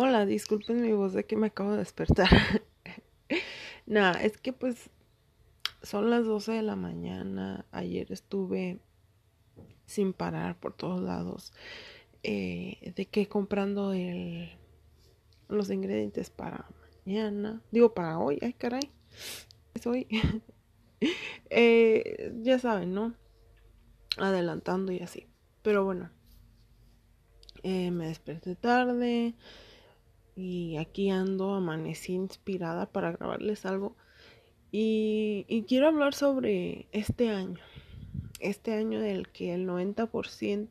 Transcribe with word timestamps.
Hola, 0.00 0.26
disculpen 0.26 0.80
mi 0.80 0.92
voz 0.92 1.12
de 1.12 1.24
que 1.24 1.34
me 1.34 1.48
acabo 1.48 1.72
de 1.72 1.78
despertar. 1.78 2.28
Nada, 3.86 4.22
es 4.22 4.38
que 4.38 4.52
pues 4.52 4.90
son 5.82 6.08
las 6.08 6.24
12 6.24 6.52
de 6.52 6.62
la 6.62 6.76
mañana. 6.76 7.66
Ayer 7.72 8.12
estuve 8.12 8.78
sin 9.86 10.12
parar 10.12 10.60
por 10.60 10.72
todos 10.72 11.00
lados. 11.00 11.52
Eh, 12.22 12.92
de 12.94 13.06
que 13.06 13.26
comprando 13.26 13.92
el, 13.92 14.52
los 15.48 15.68
ingredientes 15.68 16.30
para 16.30 16.70
mañana. 17.04 17.60
Digo, 17.72 17.92
para 17.92 18.20
hoy. 18.20 18.38
Ay, 18.40 18.52
caray. 18.52 18.92
Es 19.74 19.84
hoy. 19.84 20.06
Eh, 21.50 22.32
ya 22.42 22.60
saben, 22.60 22.94
¿no? 22.94 23.14
Adelantando 24.16 24.92
y 24.92 25.00
así. 25.00 25.26
Pero 25.62 25.84
bueno. 25.84 26.10
Eh, 27.64 27.90
me 27.90 28.06
desperté 28.06 28.54
tarde 28.54 29.34
y 30.38 30.76
aquí 30.76 31.10
ando, 31.10 31.54
amanecí 31.54 32.12
inspirada 32.12 32.86
para 32.86 33.10
grabarles 33.10 33.66
algo. 33.66 33.96
Y, 34.70 35.64
quiero 35.66 35.88
hablar 35.88 36.14
sobre 36.14 36.86
este 36.92 37.30
año, 37.30 37.58
este 38.38 38.72
año 38.74 39.00
del 39.00 39.28
que 39.30 39.52
el 39.52 39.66
90% 39.66 40.68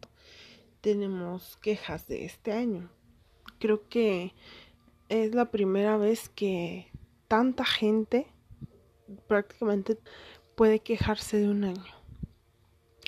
tenemos 0.79 1.57
quejas 1.57 2.07
de 2.07 2.23
este 2.23 2.53
año. 2.53 2.89
Creo 3.59 3.89
que 3.89 4.33
es 5.09 5.35
la 5.35 5.51
primera 5.51 5.97
vez 5.97 6.29
que 6.29 6.87
tanta 7.27 7.65
gente 7.65 8.27
prácticamente 9.27 9.97
puede 10.55 10.79
quejarse 10.79 11.39
de 11.39 11.49
un 11.49 11.65
año. 11.65 11.96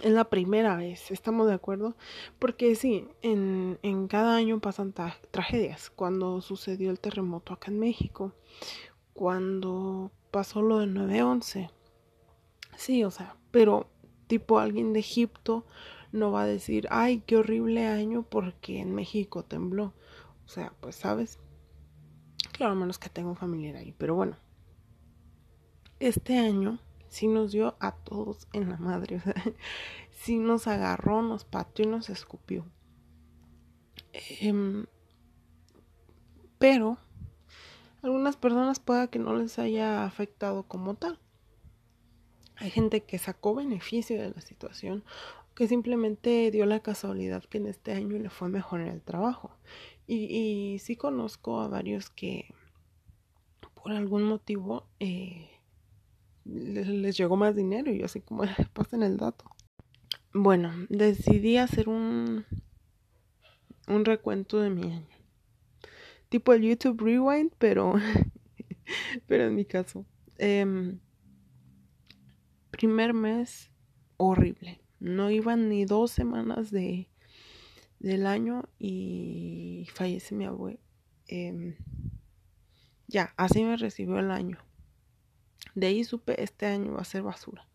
Es 0.02 0.12
la 0.12 0.30
primera 0.30 0.77
vez, 0.77 1.12
¿estamos 1.12 1.48
de 1.48 1.53
acuerdo? 1.53 1.95
Porque 2.39 2.76
sí, 2.76 3.08
en, 3.21 4.08
cada 4.08 4.35
año 4.35 4.59
pasan 4.59 4.94
tragedias. 5.31 5.89
Cuando 5.89 6.39
sucedió 6.41 6.89
el 6.89 6.99
terremoto 6.99 7.53
acá 7.53 7.70
en 7.70 7.80
México, 7.80 8.33
cuando 9.14 10.11
pasó 10.31 10.61
lo 10.61 10.80
del 10.80 10.95
9-11. 10.95 11.69
Sí, 12.78 13.03
o 13.03 13.11
sea, 13.11 13.36
pero 13.52 13.89
tipo 14.28 14.59
alguien 14.59 14.94
de 14.94 15.00
Egipto 15.00 15.66
no 16.13 16.31
va 16.31 16.44
a 16.44 16.47
decir, 16.47 16.88
ay, 16.91 17.22
qué 17.25 17.36
horrible 17.36 17.86
año 17.86 18.23
porque 18.23 18.80
en 18.80 18.95
México 18.95 19.44
tembló. 19.44 19.94
O 20.45 20.47
sea, 20.47 20.73
pues 20.80 20.95
sabes. 20.95 21.39
Claro, 22.53 22.75
menos 22.75 22.97
que 22.97 23.09
tenga 23.09 23.30
un 23.30 23.36
familiar 23.36 23.75
ahí, 23.75 23.94
pero 23.97 24.16
bueno. 24.16 24.38
Este 26.00 26.38
año 26.38 26.80
sí 27.09 27.27
nos 27.27 27.52
dio 27.52 27.75
a 27.79 27.91
todos 27.91 28.47
en 28.53 28.69
la 28.69 28.77
madre, 28.77 29.15
o 29.17 29.19
sea, 29.19 29.35
sí 30.11 30.39
nos 30.39 30.67
agarró, 30.67 31.21
nos 31.21 31.45
pateó 31.45 31.85
y 31.85 31.89
nos 31.89 32.09
escupió. 32.09 32.66
Em, 34.13 34.85
pero 36.57 36.97
algunas 38.01 38.38
personas 38.38 38.79
pueda 38.79 39.07
que 39.07 39.19
no 39.19 39.35
les 39.35 39.59
haya 39.59 40.05
afectado 40.05 40.63
como 40.63 40.95
tal. 40.95 41.19
Hay 42.55 42.69
gente 42.71 43.03
que 43.03 43.17
sacó 43.17 43.55
beneficio 43.55 44.21
de 44.21 44.31
la 44.31 44.41
situación, 44.41 45.03
que 45.55 45.67
simplemente 45.67 46.51
dio 46.51 46.66
la 46.66 46.81
casualidad 46.81 47.44
que 47.44 47.57
en 47.57 47.67
este 47.67 47.94
año 47.94 48.17
le 48.17 48.29
fue 48.29 48.49
mejor 48.49 48.81
en 48.81 48.88
el 48.88 49.01
trabajo. 49.01 49.51
Y, 50.07 50.77
sí 50.79 50.95
conozco 50.95 51.61
a 51.61 51.67
varios 51.67 52.09
que 52.09 52.53
por 53.75 53.91
algún 53.91 54.23
motivo 54.23 54.88
eh, 54.99 55.58
les, 56.45 57.17
llegó 57.17 57.35
más 57.37 57.55
dinero 57.55 57.91
y 57.91 58.01
así 58.03 58.21
como 58.21 58.43
pasen 58.73 59.03
el 59.03 59.17
dato. 59.17 59.45
Bueno, 60.33 60.71
decidí 60.89 61.57
hacer 61.57 61.89
un, 61.89 62.45
un 63.87 64.05
recuento 64.05 64.59
de 64.59 64.69
mi 64.69 64.83
año. 64.83 65.07
Tipo 66.29 66.53
el 66.53 66.61
YouTube 66.61 67.01
Rewind, 67.01 67.51
pero, 67.57 67.95
pero 69.27 69.45
en 69.45 69.55
mi 69.55 69.65
caso. 69.65 70.05
Em, 70.37 70.99
primer 72.69 73.13
mes 73.13 73.72
horrible. 74.17 74.81
No 74.99 75.31
iban 75.31 75.69
ni 75.69 75.85
dos 75.85 76.11
semanas 76.11 76.72
de, 76.72 77.09
del 77.99 78.28
año 78.28 78.69
y 78.78 79.88
fallece 79.94 80.35
mi 80.35 80.45
abuelo. 80.45 80.79
Em, 81.28 81.75
ya, 83.07 83.33
así 83.38 83.63
me 83.63 83.75
recibió 83.75 84.19
el 84.19 84.29
año. 84.29 84.57
De 85.75 85.88
ahí 85.88 86.03
supe, 86.03 86.42
este 86.44 86.66
año 86.66 86.94
va 86.94 87.02
a 87.02 87.06
ser 87.06 87.22
basura. 87.22 87.68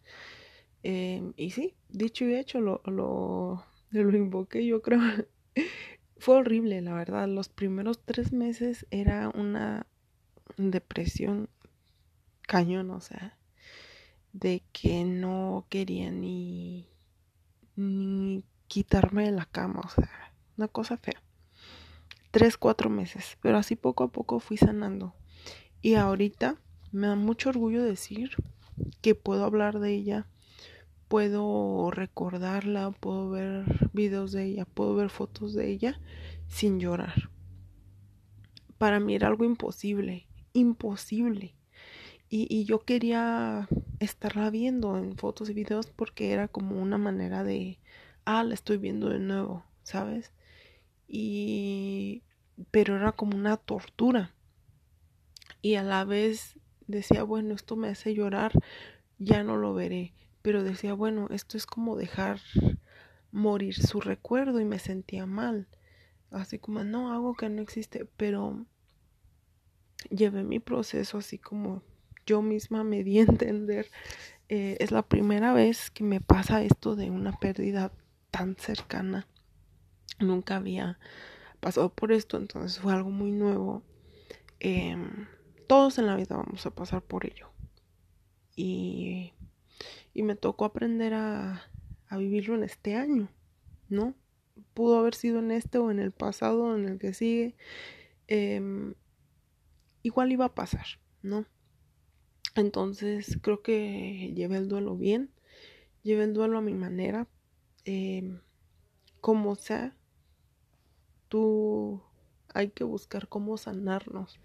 Em, 0.83 1.33
y 1.37 1.51
sí, 1.51 1.75
dicho 1.89 2.25
y 2.25 2.35
hecho, 2.35 2.61
lo, 2.61 2.83
lo, 2.85 3.65
lo 3.91 4.17
invoqué, 4.17 4.67
yo 4.67 4.83
creo. 4.83 5.01
Fue 6.19 6.37
horrible, 6.37 6.81
la 6.83 6.95
verdad. 6.95 7.29
Los 7.29 7.49
primeros 7.49 8.05
tres 8.05 8.33
meses 8.33 8.87
era 8.91 9.31
una 9.31 9.87
depresión 10.57 11.49
cañón, 12.43 12.91
o 12.91 13.01
sea, 13.01 13.39
de 14.33 14.63
que 14.73 15.05
no 15.05 15.67
quería 15.71 16.11
ni, 16.11 16.89
ni 17.77 18.45
quitarme 18.67 19.25
de 19.25 19.33
la 19.33 19.47
cama, 19.47 19.81
o 19.85 19.89
sea, 19.89 20.35
una 20.57 20.69
cosa 20.69 20.97
fea. 20.97 21.23
Tres, 22.31 22.57
cuatro 22.57 22.91
meses, 22.91 23.39
pero 23.41 23.59
así 23.59 23.77
poco 23.77 24.05
a 24.05 24.09
poco 24.13 24.41
fui 24.41 24.57
sanando. 24.57 25.15
Y 25.81 25.95
ahorita 25.95 26.57
me 26.95 27.09
da 27.09 27.17
mucho 27.17 27.49
orgullo 27.49 27.83
decir 27.83 28.31
que 29.03 29.17
puedo 29.17 29.45
hablar 29.45 29.81
de 29.81 29.93
ella, 29.93 30.29
puedo 31.09 31.91
recordarla, 31.91 32.93
puedo 32.93 33.31
ver 33.31 33.65
videos 33.93 34.31
de 34.31 34.45
ella, 34.45 34.65
puedo 34.65 34.95
ver 34.95 35.11
fotos 35.11 35.55
de 35.55 35.71
ella 35.71 36.01
sin 36.47 36.79
llorar. 36.79 37.31
Para 38.79 39.01
mí 39.01 39.15
era 39.17 39.27
algo 39.27 39.45
imposible, 39.45 40.29
imposible. 40.53 41.55
Y, 42.31 42.65
yo 42.65 42.81
quería 42.81 43.69
estarla 44.01 44.51
viendo 44.51 44.99
en 44.99 45.17
fotos 45.17 45.49
y 45.51 45.55
videos 45.55 45.87
porque 45.87 46.33
era 46.33 46.49
como 46.49 46.81
una 46.83 46.99
manera 46.99 47.45
de, 47.45 47.79
ah, 48.25 48.43
la 48.43 48.55
estoy 48.55 48.77
viendo 48.77 49.09
de 49.09 49.21
nuevo, 49.21 49.65
¿sabes? 49.85 50.33
Y, 51.07 52.25
pero 52.73 52.97
era 52.97 53.13
como 53.13 53.37
una 53.37 53.57
tortura. 53.57 54.35
Y 55.63 55.77
a 55.77 55.85
la 55.85 56.05
vez 56.05 56.59
decía, 56.87 57.23
bueno, 57.23 57.55
esto 57.55 57.77
me 57.77 57.89
hace 57.89 58.15
llorar, 58.15 58.53
ya 59.19 59.43
no 59.43 59.57
lo 59.57 59.75
veré. 59.75 60.13
Pero 60.43 60.63
decía, 60.63 60.95
bueno, 60.95 61.29
esto 61.31 61.57
es 61.57 61.67
como 61.67 61.97
dejar 61.97 62.41
morir 63.33 63.75
su 63.75 64.01
recuerdo 64.01 64.61
y 64.61 64.65
me 64.65 64.79
sentía 64.79 65.27
mal. 65.27 65.67
Así 66.31 66.59
como, 66.59 66.85
no, 66.85 67.13
algo 67.13 67.35
que 67.35 67.49
no 67.49 67.63
existe, 67.63 68.07
pero 68.17 68.67
llevé 70.11 70.43
mi 70.43 70.61
proceso 70.61 71.19
así 71.19 71.39
como 71.39 71.83
yo 72.27 72.43
misma 72.43 72.85
me 72.85 73.05
di 73.05 73.19
a 73.19 73.23
entender. 73.23 73.91
Eh, 74.49 74.77
es 74.81 74.91
la 74.91 75.03
primera 75.03 75.53
vez 75.53 75.91
que 75.91 76.05
me 76.05 76.21
pasa 76.21 76.63
esto 76.63 76.97
de 76.97 77.11
una 77.11 77.33
pérdida 77.39 77.93
tan 78.31 78.57
cercana. 78.57 79.27
Nunca 80.21 80.57
había 80.57 80.99
pasado 81.61 81.91
por 81.91 82.13
esto, 82.13 82.37
entonces 82.37 82.79
fue 82.79 82.93
algo 82.93 83.11
muy 83.11 83.33
nuevo. 83.33 83.83
Eh, 84.61 84.97
todos 85.67 85.99
en 85.99 86.07
la 86.07 86.17
vida 86.17 86.37
vamos 86.37 86.65
a 86.67 86.71
pasar 86.75 87.03
por 87.03 87.27
ello. 87.27 87.51
Y, 88.57 89.33
y 90.13 90.23
me 90.23 90.37
tocó 90.37 90.65
aprender 90.65 91.15
a, 91.15 91.65
a 92.09 92.17
vivirlo 92.17 92.55
en 92.55 92.65
este 92.65 92.95
año, 92.95 93.29
¿no? 93.89 94.15
Pudo 94.73 94.99
haber 94.99 95.15
sido 95.15 95.41
en 95.41 95.51
este 95.51 95.79
o 95.79 95.91
en 95.91 95.99
el 95.99 96.13
pasado, 96.13 96.77
en 96.77 96.89
el 96.89 96.99
que 96.99 97.13
sigue. 97.13 97.57
Em, 98.29 98.95
igual 100.03 100.33
iba 100.33 100.47
a 100.47 100.55
pasar, 100.55 100.87
¿no? 101.23 101.47
Entonces 102.55 103.39
creo 103.43 103.63
que 103.63 104.33
llevé 104.35 104.59
el 104.59 104.69
duelo 104.69 104.97
bien, 104.97 105.31
llevé 106.03 106.25
el 106.25 106.35
duelo 106.35 106.59
a 106.59 106.63
mi 106.63 106.75
manera, 106.75 107.27
em, 107.85 108.41
como 109.21 109.57
sea, 109.57 109.97
tú 111.29 112.03
hay 112.53 112.71
que 112.71 112.85
buscar 112.85 113.29
cómo 113.29 113.57
sanarnos. 113.57 114.39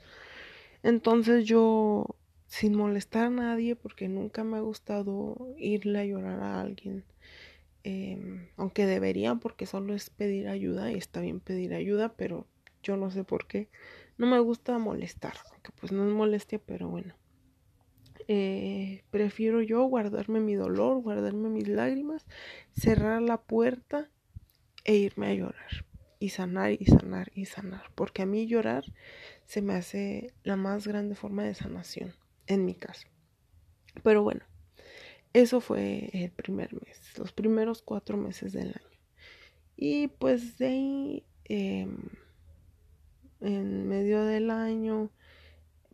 Entonces 0.83 1.45
yo, 1.45 2.15
sin 2.47 2.75
molestar 2.75 3.25
a 3.25 3.29
nadie, 3.29 3.75
porque 3.75 4.07
nunca 4.07 4.43
me 4.43 4.57
ha 4.57 4.61
gustado 4.61 5.53
irle 5.57 5.99
a 5.99 6.05
llorar 6.05 6.41
a 6.41 6.61
alguien, 6.61 7.03
em, 7.83 8.47
aunque 8.57 8.85
deberían, 8.85 9.39
porque 9.39 9.65
solo 9.65 9.93
es 9.93 10.09
pedir 10.09 10.47
ayuda 10.47 10.91
y 10.91 10.95
está 10.95 11.21
bien 11.21 11.39
pedir 11.39 11.73
ayuda, 11.73 12.13
pero 12.13 12.47
yo 12.83 12.97
no 12.97 13.11
sé 13.11 13.23
por 13.23 13.47
qué. 13.47 13.69
No 14.17 14.27
me 14.27 14.39
gusta 14.39 14.77
molestar, 14.79 15.35
aunque 15.51 15.71
pues 15.79 15.91
no 15.91 16.07
es 16.07 16.13
molestia, 16.13 16.59
pero 16.59 16.89
bueno. 16.89 17.15
Eh, 18.27 19.03
prefiero 19.09 19.61
yo 19.61 19.83
guardarme 19.85 20.39
mi 20.39 20.53
dolor, 20.53 21.01
guardarme 21.01 21.49
mis 21.49 21.67
lágrimas, 21.67 22.27
cerrar 22.73 23.21
la 23.21 23.41
puerta 23.41 24.09
e 24.83 24.95
irme 24.95 25.27
a 25.27 25.33
llorar 25.33 25.85
y 26.19 26.29
sanar 26.29 26.73
y 26.73 26.85
sanar 26.85 27.31
y 27.33 27.45
sanar, 27.45 27.91
porque 27.95 28.21
a 28.21 28.25
mí 28.25 28.45
llorar 28.45 28.83
se 29.49 29.63
me 29.63 29.73
hace 29.73 30.31
la 30.43 30.55
más 30.55 30.85
grande 30.85 31.15
forma 31.15 31.43
de 31.43 31.55
sanación, 31.55 32.13
en 32.45 32.65
mi 32.65 32.75
caso. 32.75 33.07
Pero 34.03 34.21
bueno, 34.21 34.41
eso 35.33 35.59
fue 35.59 36.11
el 36.13 36.29
primer 36.29 36.71
mes, 36.75 37.17
los 37.17 37.33
primeros 37.33 37.81
cuatro 37.81 38.15
meses 38.15 38.53
del 38.53 38.67
año. 38.67 38.99
Y 39.75 40.09
pues 40.09 40.59
de 40.59 40.67
ahí 40.67 41.23
em, 41.45 41.97
en 43.41 43.87
medio 43.87 44.23
del 44.23 44.51
año 44.51 45.09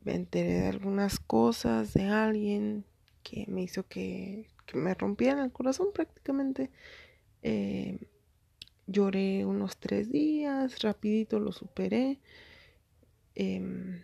me 0.04 0.16
enteré 0.16 0.56
de 0.56 0.68
algunas 0.68 1.18
cosas 1.18 1.94
de 1.94 2.08
alguien 2.10 2.84
que 3.24 3.46
me 3.48 3.62
hizo 3.64 3.88
que, 3.88 4.50
me 4.74 4.94
rompiera 4.96 5.42
el 5.42 5.54
corazón 5.54 5.94
prácticamente. 5.94 6.72
Eh, 7.42 8.00
lloré 8.86 9.46
unos 9.46 9.78
tres 9.78 10.12
días, 10.12 10.82
rapidito 10.82 11.40
lo 11.40 11.54
superé. 11.54 12.20
Em, 13.36 14.04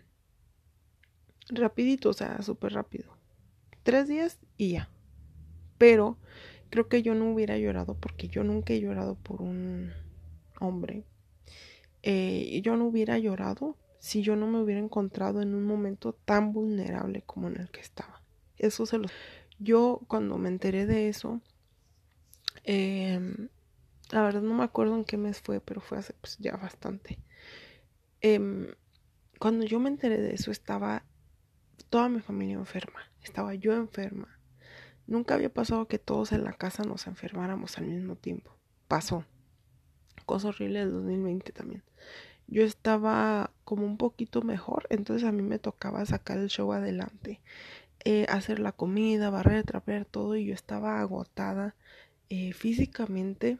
rapidito, 1.48 2.10
o 2.10 2.12
sea, 2.12 2.40
súper 2.42 2.74
rápido. 2.74 3.16
Tres 3.82 4.08
días 4.08 4.38
y 4.56 4.72
ya. 4.72 4.90
Pero 5.78 6.18
creo 6.70 6.88
que 6.88 7.02
yo 7.02 7.14
no 7.14 7.32
hubiera 7.32 7.58
llorado 7.58 7.94
porque 7.94 8.28
yo 8.28 8.44
nunca 8.44 8.72
he 8.72 8.80
llorado 8.80 9.16
por 9.16 9.42
un 9.42 9.92
hombre. 10.60 11.04
Eh, 12.02 12.60
yo 12.62 12.76
no 12.76 12.86
hubiera 12.86 13.18
llorado 13.18 13.76
si 13.98 14.22
yo 14.22 14.34
no 14.34 14.46
me 14.48 14.60
hubiera 14.60 14.80
encontrado 14.80 15.42
en 15.42 15.54
un 15.54 15.64
momento 15.64 16.12
tan 16.12 16.52
vulnerable 16.52 17.22
como 17.22 17.48
en 17.48 17.60
el 17.60 17.70
que 17.70 17.80
estaba. 17.80 18.22
Eso 18.58 18.86
se 18.86 18.98
lo... 18.98 19.08
Yo 19.58 20.00
cuando 20.08 20.38
me 20.38 20.48
enteré 20.48 20.86
de 20.86 21.08
eso, 21.08 21.40
em, 22.64 23.48
la 24.10 24.22
verdad 24.22 24.42
no 24.42 24.54
me 24.54 24.64
acuerdo 24.64 24.96
en 24.96 25.04
qué 25.04 25.16
mes 25.16 25.40
fue, 25.40 25.60
pero 25.60 25.80
fue 25.80 25.98
hace 25.98 26.14
pues, 26.14 26.36
ya 26.38 26.56
bastante. 26.56 27.18
Em, 28.20 28.68
cuando 29.42 29.64
yo 29.64 29.80
me 29.80 29.88
enteré 29.88 30.20
de 30.20 30.34
eso 30.34 30.52
estaba 30.52 31.02
toda 31.90 32.08
mi 32.08 32.20
familia 32.20 32.54
enferma, 32.54 33.10
estaba 33.24 33.56
yo 33.56 33.72
enferma. 33.72 34.38
Nunca 35.08 35.34
había 35.34 35.52
pasado 35.52 35.88
que 35.88 35.98
todos 35.98 36.30
en 36.30 36.44
la 36.44 36.52
casa 36.52 36.84
nos 36.84 37.08
enfermáramos 37.08 37.76
al 37.76 37.86
mismo 37.86 38.14
tiempo. 38.14 38.56
Pasó. 38.86 39.24
Cosa 40.26 40.50
horrible 40.50 40.78
del 40.78 40.92
2020 40.92 41.50
también 41.50 41.82
yo 42.52 42.62
estaba 42.64 43.50
como 43.64 43.86
un 43.86 43.96
poquito 43.96 44.42
mejor, 44.42 44.86
entonces 44.90 45.26
a 45.26 45.32
mí 45.32 45.42
me 45.42 45.58
tocaba 45.58 46.04
sacar 46.04 46.38
el 46.38 46.50
show 46.50 46.70
adelante, 46.72 47.40
eh, 48.04 48.26
hacer 48.28 48.58
la 48.58 48.72
comida, 48.72 49.30
barrer, 49.30 49.64
trapear 49.64 50.04
todo 50.04 50.36
y 50.36 50.44
yo 50.44 50.54
estaba 50.54 51.00
agotada 51.00 51.74
eh, 52.28 52.52
físicamente 52.52 53.58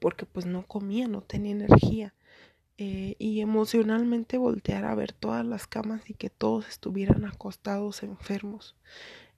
porque 0.00 0.26
pues 0.26 0.46
no 0.46 0.66
comía, 0.66 1.06
no 1.06 1.20
tenía 1.20 1.52
energía. 1.52 2.12
Eh, 2.82 3.14
y 3.18 3.42
emocionalmente 3.42 4.38
voltear 4.38 4.86
a 4.86 4.94
ver 4.94 5.12
todas 5.12 5.44
las 5.44 5.66
camas 5.66 6.08
y 6.08 6.14
que 6.14 6.30
todos 6.30 6.66
estuvieran 6.66 7.26
acostados 7.26 8.02
enfermos. 8.02 8.74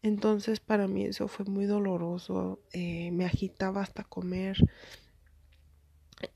Entonces 0.00 0.60
para 0.60 0.86
mí 0.86 1.06
eso 1.06 1.26
fue 1.26 1.44
muy 1.46 1.66
doloroso, 1.66 2.60
me 2.72 3.24
agitaba 3.24 3.82
hasta 3.82 4.04
comer, 4.04 4.58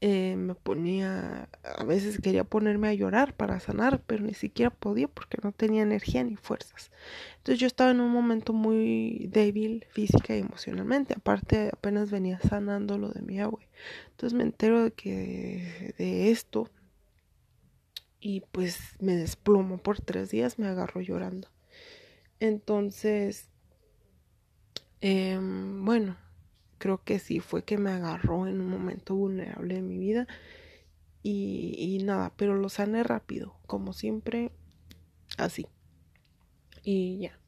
eh, 0.00 0.34
me 0.36 0.54
ponía, 0.54 1.48
a 1.62 1.84
veces 1.84 2.20
quería 2.20 2.44
ponerme 2.44 2.88
a 2.88 2.94
llorar 2.94 3.34
para 3.34 3.60
sanar, 3.60 4.02
pero 4.06 4.24
ni 4.24 4.34
siquiera 4.34 4.70
podía 4.70 5.06
porque 5.06 5.38
no 5.42 5.52
tenía 5.52 5.82
energía 5.82 6.24
ni 6.24 6.36
fuerzas. 6.36 6.90
Entonces 7.38 7.60
yo 7.60 7.66
estaba 7.66 7.92
en 7.92 8.00
un 8.00 8.10
momento 8.10 8.52
muy 8.52 9.28
débil 9.30 9.86
física 9.90 10.36
y 10.36 10.40
emocionalmente, 10.40 11.14
aparte 11.16 11.70
apenas 11.72 12.10
venía 12.10 12.40
sanando 12.40 12.98
lo 12.98 13.10
de 13.10 13.22
mi 13.22 13.40
agua. 13.40 13.60
Entonces 14.10 14.36
me 14.36 14.42
entero 14.42 14.82
de 14.82 14.90
que 14.92 15.94
de 15.98 16.30
esto 16.30 16.68
y 18.26 18.40
pues 18.40 18.96
me 18.98 19.14
desplomo 19.14 19.78
por 19.78 20.00
tres 20.00 20.30
días, 20.30 20.58
me 20.58 20.66
agarro 20.66 21.00
llorando. 21.00 21.46
Entonces, 22.40 23.48
em, 25.00 25.84
bueno, 25.84 26.16
creo 26.78 27.04
que 27.04 27.20
sí 27.20 27.38
fue 27.38 27.62
que 27.62 27.78
me 27.78 27.92
agarró 27.92 28.48
en 28.48 28.60
un 28.60 28.68
momento 28.68 29.14
vulnerable 29.14 29.76
de 29.76 29.82
mi 29.82 29.96
vida 29.96 30.26
y, 31.22 32.00
nada, 32.02 32.32
pero 32.36 32.56
lo 32.56 32.68
sané 32.68 33.04
rápido, 33.04 33.54
como 33.64 33.92
siempre, 33.92 34.50
así. 35.38 35.68
Y 36.82 37.18
ya, 37.18 37.38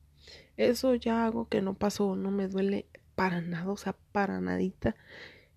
eso 0.57 0.95
ya 0.95 1.27
hago 1.27 1.49
que 1.49 1.61
no 1.61 1.75
pasó, 1.75 2.15
no 2.15 2.31
me 2.31 2.47
duele 2.47 2.87
para 3.17 3.41
nada, 3.41 3.69
o 3.73 3.77
sea, 3.77 3.97
para 4.13 4.41
nadita. 4.41 4.95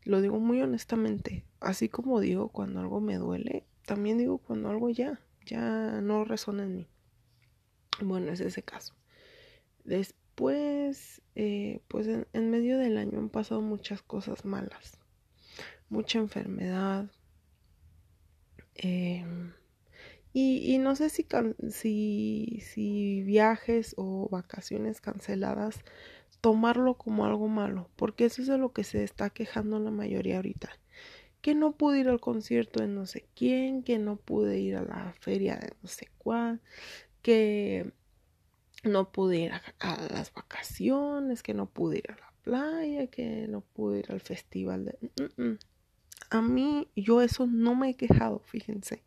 Lo 0.03 0.19
digo 0.19 0.39
muy 0.39 0.63
honestamente, 0.63 1.45
así 1.59 1.89
como 1.89 2.19
digo 2.19 2.49
cuando 2.49 2.79
algo 2.79 3.01
me 3.01 3.17
duele, 3.17 3.65
también 3.85 4.17
digo 4.17 4.37
cuando 4.37 4.69
algo 4.69 4.89
ya, 4.89 5.19
ya 5.45 6.01
no 6.01 6.25
resona 6.25 6.63
en 6.63 6.75
mí. 6.75 6.87
Bueno, 8.01 8.31
es 8.31 8.39
ese 8.39 8.63
caso. 8.63 8.95
Después 9.83 11.21
eh, 11.35 11.81
pues 11.87 12.07
en, 12.07 12.51
medio 12.51 12.77
del 12.77 12.97
año 12.97 13.19
han 13.19 13.29
pasado 13.29 13.61
muchas 13.61 14.01
cosas 14.01 14.43
malas, 14.45 14.99
mucha 15.89 16.19
enfermedad. 16.19 17.09
Em, 18.75 19.53
y, 20.33 20.77
no 20.79 20.95
sé 20.95 21.09
si, 21.09 21.27
si, 21.69 22.61
si 22.61 23.21
viajes 23.23 23.93
o 23.97 24.29
vacaciones 24.29 25.01
canceladas, 25.01 25.83
tomarlo 26.41 26.95
como 26.95 27.25
algo 27.25 27.47
malo, 27.47 27.89
porque 27.95 28.25
eso 28.25 28.41
es 28.41 28.47
de 28.47 28.57
lo 28.57 28.71
que 28.73 28.83
se 28.83 29.03
está 29.03 29.29
quejando 29.29 29.79
la 29.79 29.91
mayoría 29.91 30.37
ahorita. 30.37 30.69
Que 31.41 31.55
no 31.55 31.73
pude 31.73 31.99
ir 31.99 32.09
al 32.09 32.19
concierto 32.19 32.81
de 32.81 32.87
no 32.87 33.05
sé 33.05 33.25
quién, 33.35 33.83
que 33.83 33.97
no 33.97 34.15
pude 34.15 34.59
ir 34.59 34.75
a 34.75 34.83
la 34.83 35.13
feria 35.19 35.55
de 35.55 35.73
no 35.81 35.89
sé 35.89 36.07
cuál, 36.17 36.61
que 37.21 37.91
no 38.83 39.11
pude 39.11 39.37
ir 39.39 39.51
a, 39.79 40.07
las 40.11 40.33
vacaciones, 40.33 41.43
que 41.43 41.53
no 41.53 41.67
pude 41.67 41.99
ir 41.99 42.11
a 42.11 42.15
la 42.15 42.33
playa, 42.43 43.07
que 43.07 43.47
no 43.47 43.61
pude 43.61 43.99
ir 43.99 44.11
al 44.11 44.21
festival 44.21 44.85
de... 44.85 44.97
Mm, 45.01 45.41
mm. 45.41 45.59
A 46.29 46.41
mí, 46.41 46.87
yo 46.95 47.21
eso 47.21 47.45
no 47.45 47.75
me 47.75 47.89
he 47.89 47.95
quejado, 47.95 48.39
fíjense, 48.39 49.03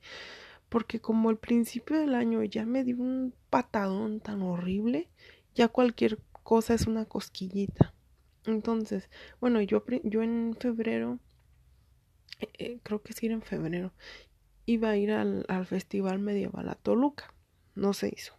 porque 0.68 1.00
como 1.00 1.30
al 1.30 1.38
principio 1.38 1.98
del 1.98 2.14
año 2.14 2.42
ya 2.42 2.66
me 2.66 2.84
dio 2.84 2.98
un 2.98 3.34
patadón 3.48 4.20
tan 4.20 4.42
horrible, 4.42 5.08
ya 5.54 5.68
cualquier 5.68 6.18
cosa 6.42 6.74
es 6.74 6.86
una 6.86 7.06
cosquillita. 7.06 7.94
Entonces, 8.44 9.08
bueno, 9.40 9.62
yo, 9.62 9.82
yo 10.02 10.22
en 10.22 10.54
febrero, 10.58 11.18
eh, 12.58 12.78
creo 12.82 13.02
que 13.02 13.12
sí 13.12 13.26
era 13.26 13.34
en 13.34 13.42
febrero, 13.42 13.92
iba 14.66 14.90
a 14.90 14.96
ir 14.96 15.12
al, 15.12 15.44
al 15.48 15.66
festival 15.66 16.18
medieval 16.18 16.68
a 16.68 16.74
Toluca, 16.74 17.34
no 17.74 17.92
se 17.92 18.08
hizo 18.08 18.34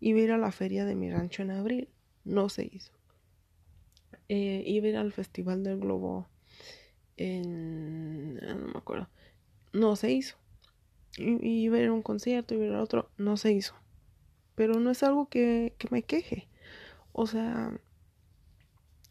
Iba 0.00 0.18
a 0.18 0.22
ir 0.22 0.32
a 0.32 0.38
la 0.38 0.52
feria 0.52 0.84
de 0.84 0.94
mi 0.94 1.10
rancho 1.10 1.42
en 1.42 1.50
abril. 1.50 1.88
No 2.24 2.48
se 2.48 2.68
hizo. 2.72 2.92
Eh, 4.28 4.62
iba 4.66 4.86
a 4.86 4.90
ir 4.90 4.96
al 4.96 5.12
Festival 5.12 5.62
del 5.62 5.78
Globo 5.78 6.28
en... 7.16 8.40
Ah, 8.42 8.54
no 8.54 8.68
me 8.68 8.78
acuerdo. 8.78 9.08
No 9.72 9.96
se 9.96 10.12
hizo. 10.12 10.36
Iba 11.18 11.76
a 11.76 11.80
ir 11.80 11.88
a 11.88 11.92
un 11.92 12.02
concierto, 12.02 12.54
iba 12.54 12.64
a 12.64 12.66
ir 12.68 12.74
a 12.74 12.82
otro. 12.82 13.10
No 13.18 13.36
se 13.36 13.52
hizo. 13.52 13.74
Pero 14.54 14.80
no 14.80 14.90
es 14.90 15.02
algo 15.02 15.28
que, 15.28 15.74
que 15.78 15.88
me 15.90 16.02
queje. 16.02 16.48
O 17.12 17.26
sea, 17.26 17.78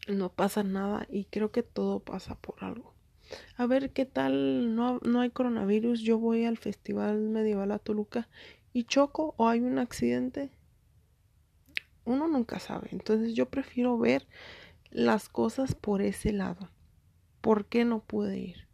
no 0.08 0.32
pasa 0.32 0.62
nada 0.62 1.06
y 1.10 1.24
creo 1.24 1.52
que 1.52 1.62
todo 1.62 2.00
pasa 2.00 2.36
por 2.36 2.64
algo. 2.64 2.89
A 3.56 3.66
ver 3.66 3.90
qué 3.92 4.06
tal, 4.06 4.74
no, 4.74 4.98
no 5.02 5.20
hay 5.20 5.30
coronavirus, 5.30 6.00
yo 6.00 6.18
voy 6.18 6.44
al 6.44 6.58
Festival 6.58 7.18
Medieval 7.28 7.72
a 7.72 7.78
Toluca 7.78 8.28
y 8.72 8.84
choco 8.84 9.34
o 9.36 9.48
hay 9.48 9.60
un 9.60 9.78
accidente 9.78 10.50
uno 12.04 12.28
nunca 12.28 12.58
sabe. 12.58 12.88
Entonces 12.92 13.34
yo 13.34 13.46
prefiero 13.48 13.98
ver 13.98 14.26
las 14.90 15.28
cosas 15.28 15.74
por 15.74 16.02
ese 16.02 16.32
lado. 16.32 16.70
¿Por 17.40 17.66
qué 17.66 17.84
no 17.84 18.00
pude 18.00 18.38
ir? 18.38 18.68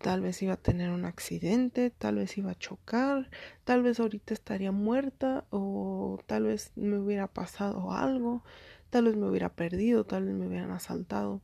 Tal 0.00 0.20
vez 0.20 0.42
iba 0.42 0.54
a 0.54 0.58
tener 0.58 0.90
un 0.90 1.06
accidente, 1.06 1.90
tal 1.90 2.16
vez 2.16 2.36
iba 2.36 2.50
a 2.50 2.58
chocar, 2.58 3.30
tal 3.64 3.82
vez 3.82 4.00
ahorita 4.00 4.34
estaría 4.34 4.70
muerta 4.70 5.46
o 5.50 6.18
tal 6.26 6.44
vez 6.44 6.72
me 6.76 6.98
hubiera 6.98 7.26
pasado 7.26 7.90
algo, 7.92 8.44
tal 8.90 9.06
vez 9.06 9.16
me 9.16 9.26
hubiera 9.28 9.54
perdido, 9.54 10.04
tal 10.04 10.26
vez 10.26 10.34
me 10.34 10.46
hubieran 10.46 10.72
asaltado. 10.72 11.40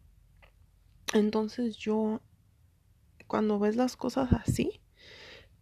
Entonces 1.12 1.76
yo, 1.76 2.20
cuando 3.26 3.58
ves 3.58 3.76
las 3.76 3.96
cosas 3.96 4.32
así, 4.32 4.80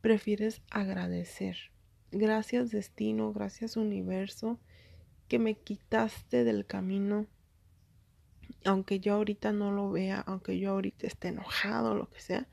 prefieres 0.00 0.60
agradecer. 0.70 1.56
Gracias 2.10 2.70
destino, 2.70 3.32
gracias 3.32 3.76
universo, 3.76 4.58
que 5.26 5.38
me 5.38 5.54
quitaste 5.54 6.44
del 6.44 6.66
camino, 6.66 7.26
aunque 8.64 9.00
yo 9.00 9.14
ahorita 9.14 9.52
no 9.52 9.72
lo 9.72 9.90
vea, 9.90 10.20
aunque 10.20 10.58
yo 10.58 10.70
ahorita 10.72 11.06
esté 11.06 11.28
enojado, 11.28 11.94
lo 11.94 12.08
que 12.10 12.20
sea, 12.20 12.48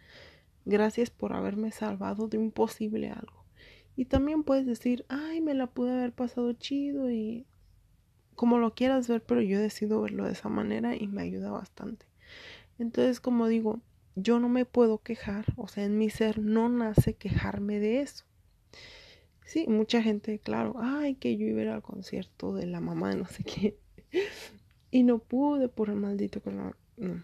gracias 0.66 1.10
por 1.10 1.34
haberme 1.34 1.72
salvado 1.72 2.28
de 2.28 2.38
un 2.38 2.52
posible 2.52 3.10
algo. 3.10 3.46
Y 3.98 4.06
también 4.06 4.44
puedes 4.44 4.66
decir, 4.66 5.06
ay, 5.08 5.42
me 5.42 5.54
la 5.54 5.68
pude 5.68 5.92
haber 5.92 6.12
pasado 6.12 6.52
chido 6.54 7.10
y 7.10 7.46
como 8.36 8.58
lo 8.58 8.74
quieras 8.74 9.08
ver, 9.08 9.24
pero 9.24 9.42
yo 9.42 9.60
decido 9.60 10.02
verlo 10.02 10.26
de 10.26 10.34
esa 10.34 10.50
manera 10.50 10.96
y 10.96 11.08
me 11.08 11.22
ayuda 11.22 11.52
bastante. 11.52 12.06
Entonces, 12.78 13.20
como 13.20 13.48
digo, 13.48 13.82
yo 14.16 14.40
no 14.40 14.50
me 14.50 14.66
puedo 14.66 15.00
quejar, 15.00 15.46
o 15.58 15.68
sea, 15.68 15.86
en 15.86 15.98
mi 15.98 16.10
ser 16.10 16.40
no 16.40 16.70
nace 16.70 17.16
quejarme 17.16 17.80
de 17.80 18.02
eso. 18.02 18.26
Sí, 19.46 19.68
mucha 19.68 20.02
gente, 20.02 20.40
claro, 20.40 20.76
ay, 20.80 21.16
que 21.16 21.38
yo 21.38 21.46
iba 21.46 21.60
a 21.60 21.64
ir 21.64 21.70
al 21.70 21.82
concierto 21.82 22.54
de 22.54 22.66
la 22.66 22.82
mamá 22.82 23.10
de 23.10 23.18
no 23.18 23.26
sé 23.26 23.44
qué. 23.44 23.78
Y 24.92 25.04
no 25.04 25.20
pude 25.20 25.68
por 25.68 25.90
el 25.90 25.98
maldito 25.98 26.42
coronavirus. 26.42 26.80
No. 26.96 27.24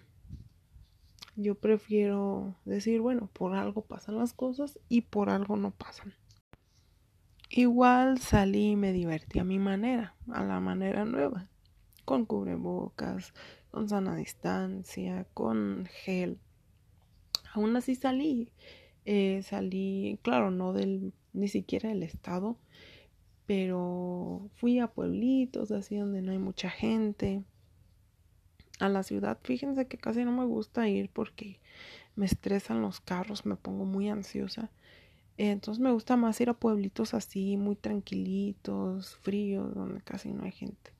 Yo 1.37 1.55
prefiero 1.55 2.55
decir, 2.65 2.99
bueno, 2.99 3.29
por 3.31 3.55
algo 3.55 3.83
pasan 3.85 4.17
las 4.17 4.33
cosas 4.33 4.77
y 4.89 5.01
por 5.01 5.29
algo 5.29 5.55
no 5.55 5.71
pasan. 5.71 6.13
Igual 7.49 8.19
salí 8.19 8.71
y 8.71 8.75
me 8.75 8.91
divertí 8.91 9.39
a 9.39 9.45
mi 9.45 9.57
manera, 9.57 10.15
a 10.31 10.43
la 10.43 10.59
manera 10.59 11.05
nueva, 11.05 11.47
con 12.03 12.25
cubrebocas, 12.25 13.33
con 13.71 13.89
sana 13.89 14.15
distancia, 14.15 15.25
con 15.33 15.87
gel. 16.03 16.37
Aún 17.53 17.75
así 17.75 17.95
salí, 17.95 18.51
eh, 19.05 19.41
salí, 19.43 20.19
claro, 20.21 20.51
no 20.51 20.73
del, 20.73 21.13
ni 21.33 21.47
siquiera 21.47 21.89
del 21.89 22.03
estado, 22.03 22.57
pero 23.45 24.49
fui 24.55 24.79
a 24.79 24.87
pueblitos, 24.87 25.71
así 25.71 25.97
donde 25.97 26.21
no 26.21 26.31
hay 26.31 26.37
mucha 26.37 26.69
gente. 26.69 27.43
A 28.79 28.89
la 28.89 29.03
ciudad, 29.03 29.39
fíjense 29.43 29.87
que 29.87 29.97
casi 29.97 30.25
no 30.25 30.31
me 30.31 30.45
gusta 30.45 30.87
ir 30.89 31.09
porque 31.09 31.59
me 32.15 32.25
estresan 32.25 32.81
los 32.81 32.99
carros, 32.99 33.45
me 33.45 33.55
pongo 33.55 33.85
muy 33.85 34.09
ansiosa. 34.09 34.71
Entonces 35.37 35.81
me 35.81 35.91
gusta 35.91 36.17
más 36.17 36.39
ir 36.41 36.49
a 36.49 36.53
pueblitos 36.53 37.13
así, 37.13 37.57
muy 37.57 37.75
tranquilitos, 37.75 39.15
fríos, 39.17 39.73
donde 39.75 40.01
casi 40.01 40.31
no 40.33 40.43
hay 40.43 40.51
gente. 40.51 40.91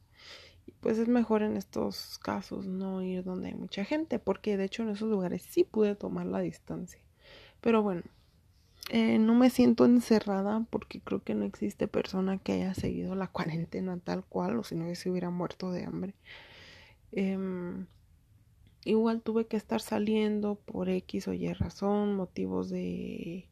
Pues 0.82 0.98
es 0.98 1.08
mejor 1.08 1.44
en 1.44 1.58
estos 1.58 2.20
casos 2.20 2.66
no 2.68 3.02
ir 3.04 3.24
donde 3.24 3.50
hay 3.50 3.54
mucha 3.54 3.86
gente, 3.86 4.20
porque 4.20 4.58
de 4.58 4.66
hecho 4.66 4.84
en 4.84 4.90
esos 4.90 5.10
lugares 5.10 5.44
sí 5.44 5.64
pude 5.64 5.96
tomar 5.96 6.26
la 6.26 6.40
distancia. 6.40 7.00
Pero 7.62 7.84
bueno, 7.84 8.02
eh, 8.90 9.20
no 9.20 9.36
me 9.36 9.50
siento 9.50 9.86
encerrada 9.86 10.66
porque 10.70 11.00
creo 11.00 11.24
que 11.24 11.36
no 11.36 11.46
existe 11.46 11.88
persona 11.88 12.40
que 12.40 12.54
haya 12.54 12.74
seguido 12.74 13.16
la 13.16 13.28
cuarentena 13.32 13.98
tal 14.00 14.26
cual, 14.26 14.58
o 14.58 14.64
si 14.64 14.76
no 14.76 14.94
se 14.96 15.10
hubiera 15.10 15.30
muerto 15.30 15.72
de 15.72 15.86
hambre. 15.86 16.16
Em, 17.12 17.86
igual 18.84 19.22
tuve 19.22 19.46
que 19.48 19.58
estar 19.58 19.82
saliendo 19.82 20.56
por 20.56 20.90
X 20.90 21.28
o 21.28 21.34
Y 21.34 21.54
razón, 21.54 22.16
motivos 22.16 22.70
de 22.70 23.48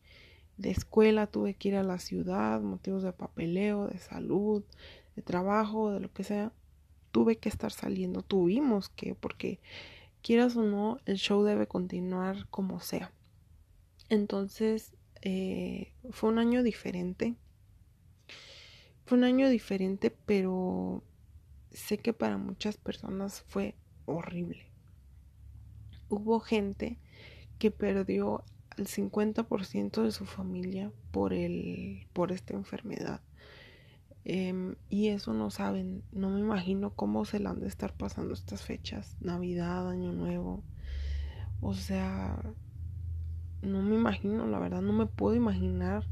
de 0.59 0.71
escuela, 0.71 1.25
tuve 1.25 1.53
que 1.55 1.69
ir 1.69 1.75
a 1.77 1.83
la 1.83 1.99
ciudad, 1.99 2.61
motivos 2.61 3.01
de 3.01 3.13
papeleo, 3.13 3.87
de 3.87 3.97
salud, 3.97 4.63
de 5.15 5.21
trabajo, 5.21 5.91
de 5.91 6.01
lo 6.01 6.11
que 6.11 6.25
sea, 6.25 6.51
tuve 7.11 7.37
que 7.37 7.49
estar 7.49 7.71
saliendo, 7.71 8.21
tuvimos 8.21 8.89
que, 8.89 9.15
porque 9.15 9.59
quieras 10.21 10.55
o 10.55 10.63
no, 10.63 10.99
el 11.05 11.17
show 11.17 11.43
debe 11.43 11.67
continuar 11.67 12.47
como 12.49 12.79
sea. 12.79 13.11
Entonces, 14.09 14.93
eh, 15.21 15.93
fue 16.11 16.29
un 16.29 16.39
año 16.39 16.63
diferente. 16.63 17.35
Fue 19.05 19.17
un 19.17 19.23
año 19.23 19.49
diferente, 19.49 20.11
pero 20.11 21.03
sé 21.71 21.97
que 21.97 22.13
para 22.13 22.37
muchas 22.37 22.77
personas 22.77 23.43
fue 23.47 23.75
horrible. 24.05 24.71
Hubo 26.09 26.39
gente 26.39 26.97
que 27.59 27.71
perdió 27.71 28.43
el 28.77 28.87
50% 28.87 30.03
de 30.03 30.11
su 30.11 30.25
familia 30.25 30.91
por, 31.11 31.33
el, 31.33 32.07
por 32.13 32.31
esta 32.31 32.53
enfermedad. 32.53 33.21
Em, 34.25 34.75
y 34.89 35.07
eso 35.07 35.33
no 35.33 35.49
saben, 35.49 36.03
no 36.11 36.29
me 36.29 36.39
imagino 36.39 36.91
cómo 36.91 37.25
se 37.25 37.39
la 37.39 37.51
han 37.51 37.59
de 37.59 37.67
estar 37.67 37.93
pasando 37.93 38.33
estas 38.33 38.63
fechas, 38.63 39.17
Navidad, 39.21 39.89
Año 39.89 40.11
Nuevo. 40.11 40.63
O 41.61 41.73
sea, 41.73 42.41
no 43.61 43.81
me 43.81 43.95
imagino, 43.95 44.45
la 44.47 44.59
verdad, 44.59 44.81
no 44.81 44.93
me 44.93 45.05
puedo 45.05 45.35
imaginar 45.35 46.05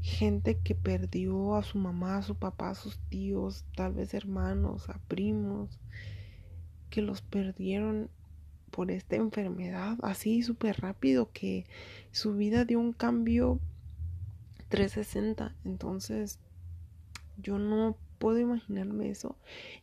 gente 0.00 0.58
que 0.58 0.74
perdió 0.74 1.54
a 1.54 1.62
su 1.62 1.78
mamá, 1.78 2.18
a 2.18 2.22
su 2.22 2.34
papá, 2.34 2.70
a 2.70 2.74
sus 2.74 2.98
tíos, 3.08 3.64
tal 3.76 3.92
vez 3.94 4.14
hermanos, 4.14 4.88
a 4.88 4.98
primos, 5.06 5.78
que 6.90 7.02
los 7.02 7.22
perdieron 7.22 8.10
por 8.70 8.90
esta 8.90 9.16
enfermedad 9.16 9.98
así 10.02 10.42
súper 10.42 10.80
rápido 10.80 11.30
que 11.32 11.66
su 12.10 12.34
vida 12.34 12.64
dio 12.64 12.80
un 12.80 12.92
cambio 12.92 13.60
360. 14.68 15.54
Entonces, 15.64 16.40
yo 17.42 17.58
no 17.58 17.98
puedo 18.18 18.38
imaginarme 18.38 19.10
eso 19.10 19.36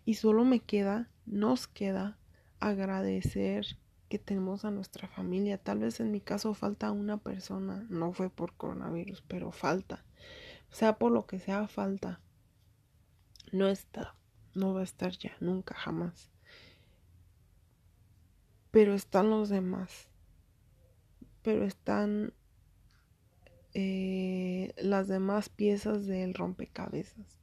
y 0.05 0.15
solo 0.15 0.45
me 0.45 0.59
queda, 0.59 1.09
nos 1.25 1.67
queda 1.67 2.17
agradecer 2.59 3.77
que 4.09 4.19
tenemos 4.19 4.65
a 4.65 4.71
nuestra 4.71 5.07
familia. 5.07 5.57
Tal 5.57 5.79
vez 5.79 5.99
en 5.99 6.11
mi 6.11 6.21
caso 6.21 6.53
falta 6.53 6.91
una 6.91 7.17
persona, 7.17 7.85
no 7.89 8.13
fue 8.13 8.29
por 8.29 8.53
coronavirus, 8.53 9.23
pero 9.27 9.51
falta. 9.51 10.03
Sea 10.71 10.97
por 10.97 11.11
lo 11.11 11.25
que 11.25 11.39
sea, 11.39 11.67
falta. 11.67 12.21
No 13.51 13.67
está, 13.67 14.15
no 14.55 14.73
va 14.73 14.81
a 14.81 14.83
estar 14.83 15.11
ya, 15.11 15.35
nunca, 15.39 15.75
jamás 15.75 16.31
pero 18.71 18.93
están 18.93 19.29
los 19.29 19.49
demás, 19.49 20.07
pero 21.41 21.65
están 21.65 22.33
eh, 23.73 24.73
las 24.77 25.07
demás 25.07 25.49
piezas 25.49 26.05
del 26.05 26.33
rompecabezas. 26.33 27.38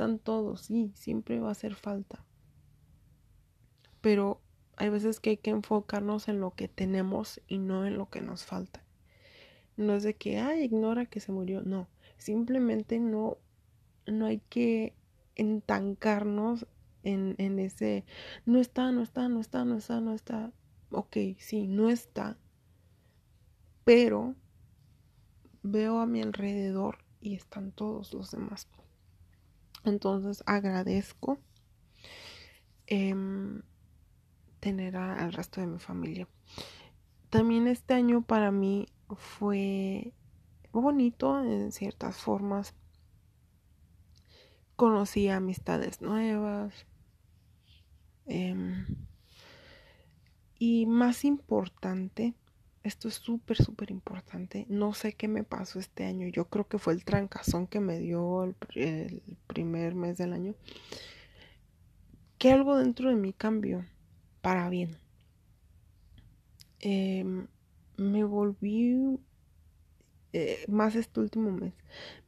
Están 0.00 0.18
todos, 0.18 0.62
sí, 0.62 0.92
siempre 0.94 1.40
va 1.40 1.48
a 1.48 1.52
hacer 1.52 1.74
falta. 1.74 2.24
Pero 4.00 4.40
hay 4.76 4.88
veces 4.88 5.20
que 5.20 5.28
hay 5.28 5.36
que 5.36 5.50
enfocarnos 5.50 6.28
en 6.28 6.40
lo 6.40 6.54
que 6.54 6.68
tenemos 6.68 7.42
y 7.46 7.58
no 7.58 7.84
en 7.84 7.98
lo 7.98 8.08
que 8.08 8.22
nos 8.22 8.46
falta. 8.46 8.82
No 9.76 9.92
es 9.92 10.02
de 10.02 10.16
que, 10.16 10.38
ay, 10.38 10.62
ignora 10.62 11.04
que 11.04 11.20
se 11.20 11.32
murió. 11.32 11.60
No, 11.60 11.86
simplemente 12.16 12.98
no, 12.98 13.36
no 14.06 14.24
hay 14.24 14.38
que 14.48 14.94
entancarnos 15.36 16.66
en, 17.02 17.34
en 17.36 17.58
ese, 17.58 18.06
no 18.46 18.58
está, 18.58 18.92
no 18.92 19.02
está, 19.02 19.28
no 19.28 19.38
está, 19.38 19.66
no 19.66 19.76
está, 19.76 20.00
no 20.00 20.14
está. 20.14 20.50
Ok, 20.92 21.18
sí, 21.36 21.66
no 21.66 21.90
está. 21.90 22.38
Pero 23.84 24.34
veo 25.62 25.98
a 25.98 26.06
mi 26.06 26.22
alrededor 26.22 27.04
y 27.20 27.34
están 27.34 27.70
todos 27.70 28.14
los 28.14 28.30
demás. 28.30 28.66
Entonces 29.84 30.42
agradezco 30.46 31.38
em, 32.86 33.62
tener 34.60 34.96
al 34.96 35.32
resto 35.32 35.60
de 35.60 35.66
mi 35.66 35.78
familia. 35.78 36.28
También 37.30 37.66
este 37.68 37.94
año 37.94 38.22
para 38.22 38.50
mí 38.50 38.86
fue 39.16 40.12
bonito 40.72 41.42
en 41.42 41.72
ciertas 41.72 42.16
formas. 42.16 42.74
Conocí 44.76 45.28
amistades 45.28 46.00
nuevas, 46.00 46.86
Em, 48.30 48.86
y 50.56 50.86
más 50.86 51.24
importante, 51.24 52.34
esto 52.82 53.08
es 53.08 53.14
súper, 53.14 53.58
súper 53.58 53.90
importante. 53.90 54.66
No 54.68 54.94
sé 54.94 55.12
qué 55.12 55.28
me 55.28 55.44
pasó 55.44 55.78
este 55.78 56.04
año. 56.04 56.28
Yo 56.28 56.46
creo 56.46 56.66
que 56.66 56.78
fue 56.78 56.94
el 56.94 57.04
trancazón 57.04 57.66
que 57.66 57.80
me 57.80 57.98
dio 57.98 58.44
el, 58.44 59.22
primer 59.46 59.94
mes 59.94 60.16
del 60.16 60.32
año. 60.32 60.54
Que 62.38 62.52
algo 62.52 62.78
dentro 62.78 63.10
de 63.10 63.16
mí 63.16 63.34
cambió 63.34 63.84
para 64.40 64.68
bien. 64.70 64.96
Em, 66.80 67.48
me 67.98 68.24
volví, 68.24 69.18
eh, 70.32 70.64
más 70.68 70.94
este 70.94 71.20
último 71.20 71.50
mes, 71.50 71.74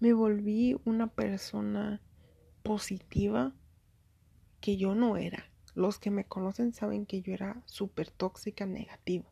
me 0.01 0.13
volví 0.13 0.77
una 0.85 1.07
persona 1.07 2.03
positiva 2.63 3.55
que 4.61 4.77
yo 4.77 4.95
no 4.95 5.17
era. 5.17 5.51
Los 5.75 5.99
que 5.99 6.11
me 6.11 6.27
conocen 6.27 6.75
saben 6.75 7.07
que 7.07 7.23
yo 7.23 7.33
era 7.33 7.63
súper 7.65 8.11
tóxica, 8.11 8.67
negativa. 8.67 9.32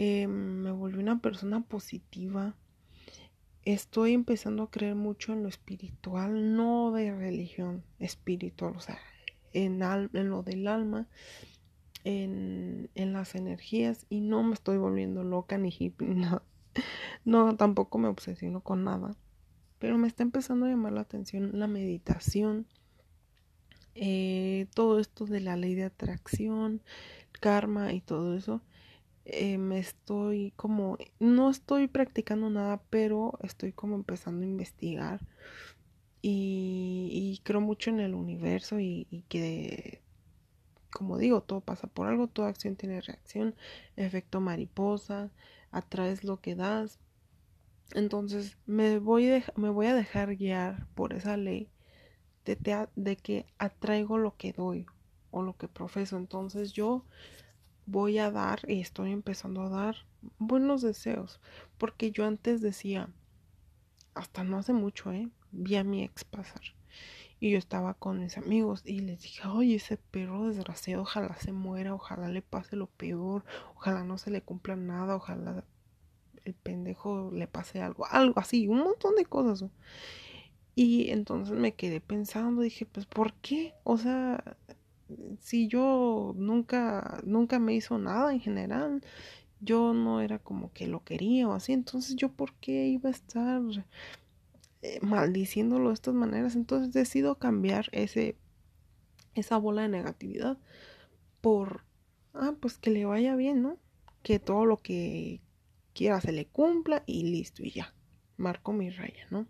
Em, 0.00 0.30
me 0.62 0.70
volví 0.70 1.00
una 1.00 1.20
persona 1.20 1.60
positiva. 1.60 2.54
Estoy 3.64 4.12
empezando 4.12 4.62
a 4.62 4.70
creer 4.70 4.94
mucho 4.94 5.32
en 5.32 5.42
lo 5.42 5.48
espiritual, 5.48 6.54
no 6.54 6.92
de 6.92 7.12
religión, 7.12 7.82
espiritual, 7.98 8.74
o 8.76 8.80
sea, 8.80 8.96
en, 9.52 9.82
en 9.82 10.30
lo 10.30 10.44
del 10.44 10.68
alma, 10.68 11.08
en, 12.04 12.90
en, 12.94 13.12
las 13.12 13.34
energías 13.34 14.06
y 14.08 14.20
no 14.20 14.44
me 14.44 14.54
estoy 14.54 14.78
volviendo 14.78 15.24
loca 15.24 15.58
ni 15.58 15.74
hippie, 15.76 16.06
no, 16.14 16.42
no, 17.24 17.56
tampoco 17.56 17.98
me 17.98 18.06
obsesiono 18.06 18.60
con 18.60 18.84
nada, 18.84 19.16
pero 19.80 19.98
me 19.98 20.06
está 20.06 20.22
empezando 20.22 20.66
a 20.66 20.68
llamar 20.68 20.92
la 20.92 21.00
atención 21.00 21.58
la 21.58 21.66
meditación, 21.66 22.68
eh, 23.96 24.68
todo 24.74 25.00
esto 25.00 25.26
de 25.26 25.40
la 25.40 25.56
ley 25.56 25.74
de 25.74 25.84
atracción, 25.84 26.82
karma 27.40 27.92
y 27.92 28.00
todo 28.00 28.36
eso, 28.36 28.62
me 29.58 29.78
estoy 29.78 30.52
como, 30.56 30.98
no 31.20 31.50
estoy 31.50 31.88
practicando 31.88 32.50
nada, 32.50 32.82
pero 32.90 33.38
estoy 33.42 33.72
como 33.72 33.94
empezando 33.94 34.44
a 34.44 34.48
investigar 34.48 35.20
y, 36.22 37.40
creo 37.44 37.60
mucho 37.60 37.90
en 37.90 38.00
el 38.00 38.14
universo 38.14 38.80
y, 38.80 39.06
y, 39.10 39.22
que, 39.22 40.02
como 40.90 41.18
digo, 41.18 41.42
todo 41.42 41.60
pasa 41.60 41.86
por 41.86 42.08
algo, 42.08 42.26
toda 42.26 42.48
acción 42.48 42.76
tiene 42.76 43.00
reacción, 43.00 43.54
efecto 43.96 44.40
mariposa, 44.40 45.30
atraes 45.70 46.24
lo 46.24 46.40
que 46.40 46.54
das. 46.54 46.98
Entonces 47.94 48.58
me 48.66 48.98
voy, 48.98 49.42
me 49.56 49.70
voy 49.70 49.86
a 49.86 49.94
dejar 49.94 50.36
guiar 50.36 50.86
por 50.94 51.12
esa 51.14 51.36
ley 51.36 51.70
de, 52.44 53.16
que 53.16 53.46
atraigo 53.58 54.18
lo 54.18 54.36
que 54.36 54.52
doy 54.52 54.86
o 55.30 55.42
lo 55.42 55.56
que 55.56 55.68
profeso. 55.68 56.16
Entonces 56.16 56.72
yo 56.72 57.04
voy 57.90 58.18
a 58.18 58.30
dar 58.30 58.60
y 58.68 58.80
estoy 58.80 59.12
empezando 59.12 59.62
a 59.62 59.68
dar 59.68 59.96
buenos 60.38 60.82
deseos. 60.82 61.40
Porque 61.78 62.10
yo 62.10 62.26
antes 62.26 62.60
decía, 62.60 63.08
hasta 64.14 64.44
no 64.44 64.58
hace 64.58 64.72
mucho, 64.72 65.10
¿eh? 65.12 65.28
Vi 65.52 65.76
a 65.76 65.84
mi 65.84 66.04
ex 66.04 66.24
pasar. 66.24 66.60
Y 67.40 67.52
yo 67.52 67.58
estaba 67.58 67.94
con 67.94 68.20
mis 68.20 68.36
amigos 68.36 68.82
y 68.84 68.98
les 68.98 69.22
dije, 69.22 69.46
oye, 69.46 69.76
ese 69.76 69.96
perro 69.96 70.48
desgraciado, 70.48 71.02
ojalá 71.02 71.36
se 71.36 71.52
muera, 71.52 71.94
ojalá 71.94 72.28
le 72.28 72.42
pase 72.42 72.76
lo 72.76 72.88
peor, 72.88 73.44
ojalá 73.76 74.02
no 74.02 74.18
se 74.18 74.30
le 74.30 74.42
cumpla 74.42 74.74
nada, 74.74 75.14
ojalá 75.14 75.64
el 76.44 76.54
pendejo 76.54 77.30
le 77.32 77.46
pase 77.46 77.80
algo, 77.80 78.06
algo 78.06 78.40
así, 78.40 78.66
un 78.66 78.78
montón 78.78 79.14
de 79.14 79.24
cosas. 79.24 79.70
Y 80.74 81.10
entonces 81.10 81.56
me 81.56 81.74
quedé 81.74 82.00
pensando, 82.00 82.62
dije, 82.62 82.86
pues, 82.86 83.06
¿por 83.06 83.32
qué? 83.34 83.74
O 83.84 83.98
sea, 83.98 84.56
si 85.40 85.68
yo 85.68 86.34
nunca, 86.36 87.20
nunca 87.24 87.58
me 87.58 87.74
hizo 87.74 87.98
nada 87.98 88.32
en 88.32 88.40
general, 88.40 89.02
yo 89.60 89.92
no 89.92 90.20
era 90.20 90.38
como 90.38 90.72
que 90.72 90.86
lo 90.86 91.02
quería 91.04 91.48
o 91.48 91.52
así, 91.52 91.72
entonces 91.72 92.16
yo 92.16 92.30
por 92.32 92.54
qué 92.54 92.86
iba 92.88 93.08
a 93.08 93.12
estar 93.12 93.60
eh, 94.82 95.00
maldiciéndolo 95.02 95.88
de 95.88 95.94
estas 95.94 96.14
maneras, 96.14 96.54
entonces 96.54 96.92
decido 96.92 97.36
cambiar 97.36 97.86
ese, 97.92 98.36
esa 99.34 99.56
bola 99.56 99.82
de 99.82 99.88
negatividad 99.88 100.58
por, 101.40 101.84
ah, 102.34 102.54
pues 102.60 102.78
que 102.78 102.90
le 102.90 103.04
vaya 103.04 103.34
bien, 103.36 103.62
¿no? 103.62 103.78
Que 104.22 104.38
todo 104.38 104.66
lo 104.66 104.76
que 104.78 105.40
quiera 105.94 106.20
se 106.20 106.32
le 106.32 106.46
cumpla 106.46 107.02
y 107.06 107.24
listo, 107.24 107.64
y 107.64 107.70
ya, 107.70 107.94
marco 108.36 108.72
mi 108.72 108.90
raya, 108.90 109.26
¿no? 109.30 109.46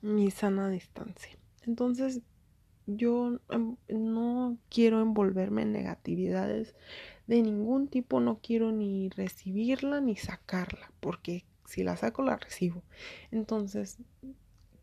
Mi 0.00 0.30
sana 0.30 0.70
distancia. 0.70 1.36
Entonces, 1.66 2.22
yo 2.86 3.40
em, 3.50 3.76
no 3.88 4.58
quiero 4.68 5.00
envolverme 5.00 5.62
en 5.62 5.72
negatividades 5.72 6.74
de 7.26 7.42
ningún 7.42 7.88
tipo, 7.88 8.20
no 8.20 8.38
quiero 8.40 8.70
ni 8.72 9.08
recibirla 9.10 10.00
ni 10.00 10.16
sacarla, 10.16 10.92
porque 11.00 11.44
si 11.64 11.82
la 11.82 11.96
saco 11.96 12.22
la 12.22 12.36
recibo. 12.36 12.82
Entonces, 13.32 13.98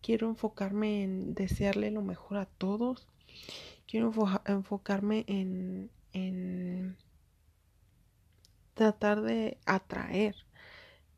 quiero 0.01 0.27
enfocarme 0.27 1.03
en 1.03 1.33
desearle 1.33 1.91
lo 1.91 2.01
mejor 2.01 2.37
a 2.37 2.45
todos. 2.45 3.07
Quiero 3.87 4.11
enfocarme 4.45 5.23
en, 5.27 5.89
en 6.11 6.97
tratar 8.73 9.21
de 9.21 9.57
atraer. 9.65 10.35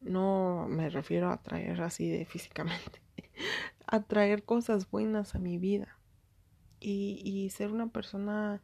No 0.01 0.67
me 0.69 0.89
refiero 0.89 1.29
a 1.29 1.33
atraer 1.33 1.81
así 1.81 2.09
de 2.09 2.25
físicamente. 2.25 3.01
atraer 3.87 4.43
cosas 4.43 4.89
buenas 4.91 5.33
a 5.33 5.39
mi 5.39 5.57
vida 5.57 5.97
y, 6.85 7.49
ser 7.49 7.71
una 7.71 7.87
persona 7.87 8.61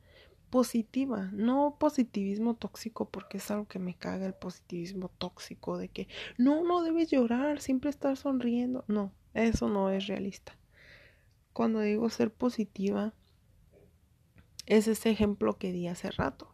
positiva, 0.50 1.30
no 1.32 1.78
positivismo 1.80 2.56
tóxico 2.56 3.10
porque 3.10 3.38
es 3.38 3.50
algo 3.50 3.68
que 3.68 3.80
me 3.80 3.96
caga 3.96 4.26
el 4.26 4.34
positivismo 4.34 5.10
tóxico 5.18 5.78
de 5.78 5.88
que 5.88 6.08
no, 6.38 6.64
no 6.64 6.84
debes 6.84 7.10
llorar, 7.10 7.62
siempre 7.62 7.90
estar 7.90 8.18
sonriendo, 8.18 8.84
no, 8.88 9.14
eso 9.34 9.70
no 9.70 9.90
es 9.90 10.08
realista. 10.08 10.58
Cuando 11.54 11.80
digo 11.80 12.10
ser 12.10 12.32
positiva, 12.32 13.14
es 14.66 14.88
ese 14.88 15.10
ejemplo 15.10 15.58
que 15.58 15.72
di 15.72 15.88
hace 15.88 16.12
rato. 16.12 16.54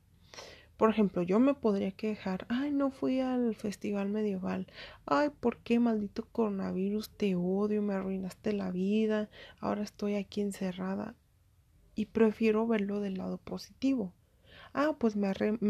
Por 0.77 0.91
ejemplo, 0.91 1.23
yo 1.23 1.39
me 1.39 1.55
podría 1.55 1.91
quejar, 1.91 2.45
ay, 2.49 2.71
no 2.71 2.91
fui 2.91 3.19
al 3.19 3.55
festival 3.55 4.09
medieval, 4.09 4.67
ay, 5.07 5.31
¿por 5.39 5.57
qué 5.57 5.79
maldito 5.79 6.27
coronavirus? 6.31 7.09
Te 7.09 7.35
odio, 7.35 7.81
me 7.81 7.95
arruinaste 7.95 8.53
la 8.53 8.69
vida, 8.69 9.27
ahora 9.59 9.81
estoy 9.81 10.15
aquí 10.15 10.41
encerrada 10.41 11.15
y 11.97 12.05
prefiero 12.05 12.65
verlo 12.67 13.01
del 13.01 13.15
lado 13.15 13.39
positivo. 13.39 14.13
Ah, 14.73 14.95
pues 14.99 15.15
me, 15.15 15.27